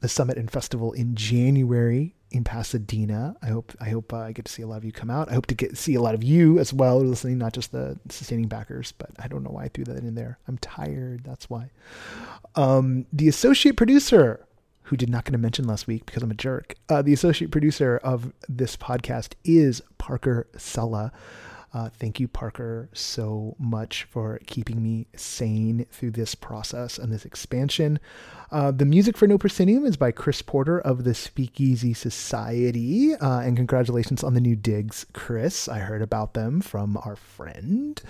[0.00, 3.36] the summit and festival in January in Pasadena.
[3.42, 5.30] I hope I hope uh, I get to see a lot of you come out.
[5.30, 7.98] I hope to get see a lot of you as well listening, not just the
[8.08, 8.92] sustaining backers.
[8.92, 10.38] But I don't know why I threw that in there.
[10.46, 11.24] I'm tired.
[11.24, 11.70] That's why.
[12.54, 14.45] Um, the associate producer,
[14.86, 16.74] who did not get to mention last week because I'm a jerk.
[16.88, 21.10] Uh, the associate producer of this podcast is Parker Sela.
[21.74, 27.24] Uh, thank you, Parker, so much for keeping me sane through this process and this
[27.24, 27.98] expansion.
[28.50, 33.14] Uh, the music for No Proscenium is by Chris Porter of the Speakeasy Society.
[33.14, 35.68] Uh, and congratulations on the new digs, Chris.
[35.68, 38.00] I heard about them from our friend.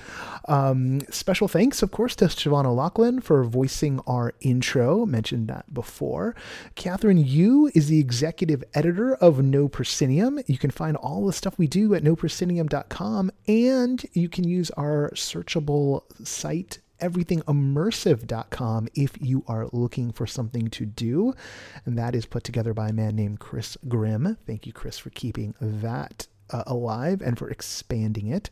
[0.46, 5.07] Um, special thanks, of course, to Siobhan O'Loughlin for voicing our intro.
[5.07, 6.34] Mentioned that before.
[6.74, 10.40] Kathryn Yu is the executive editor of No Proscenium.
[10.46, 15.11] You can find all the stuff we do at noproscenium.com, and you can use our
[15.14, 21.34] searchable site everythingimmersive.com if you are looking for something to do.
[21.84, 24.36] And that is put together by a man named Chris Grimm.
[24.47, 28.51] Thank you, Chris, for keeping that uh, alive and for expanding it.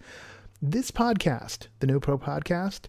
[0.60, 2.86] This podcast, the No Pro Podcast,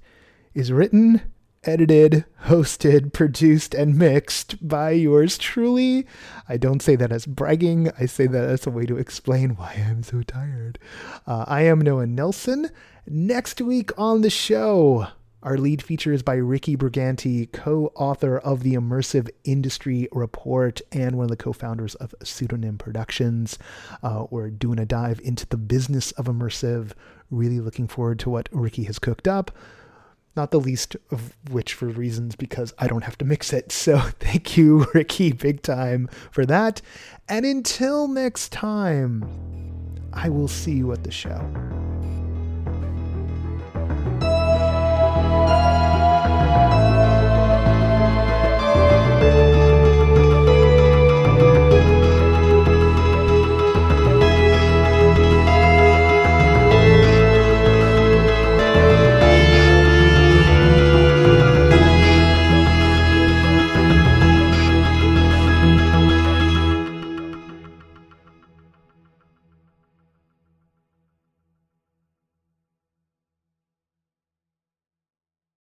[0.53, 1.21] is written,
[1.65, 6.05] edited, hosted, produced, and mixed by yours truly.
[6.47, 9.83] I don't say that as bragging, I say that as a way to explain why
[9.87, 10.79] I'm so tired.
[11.27, 12.69] Uh, I am Noah Nelson.
[13.07, 15.07] Next week on the show,
[15.45, 21.15] Our lead feature is by Ricky Brigante, co author of the Immersive Industry Report and
[21.17, 23.59] one of the co founders of Pseudonym Productions.
[24.01, 26.93] Uh, we're doing a dive into the business of immersive.
[27.29, 29.51] Really looking forward to what Ricky has cooked up.
[30.35, 33.71] Not the least of which for reasons because I don't have to mix it.
[33.71, 36.81] So thank you, Ricky, big time for that.
[37.29, 39.23] And until next time,
[40.13, 41.84] I will see you at the show.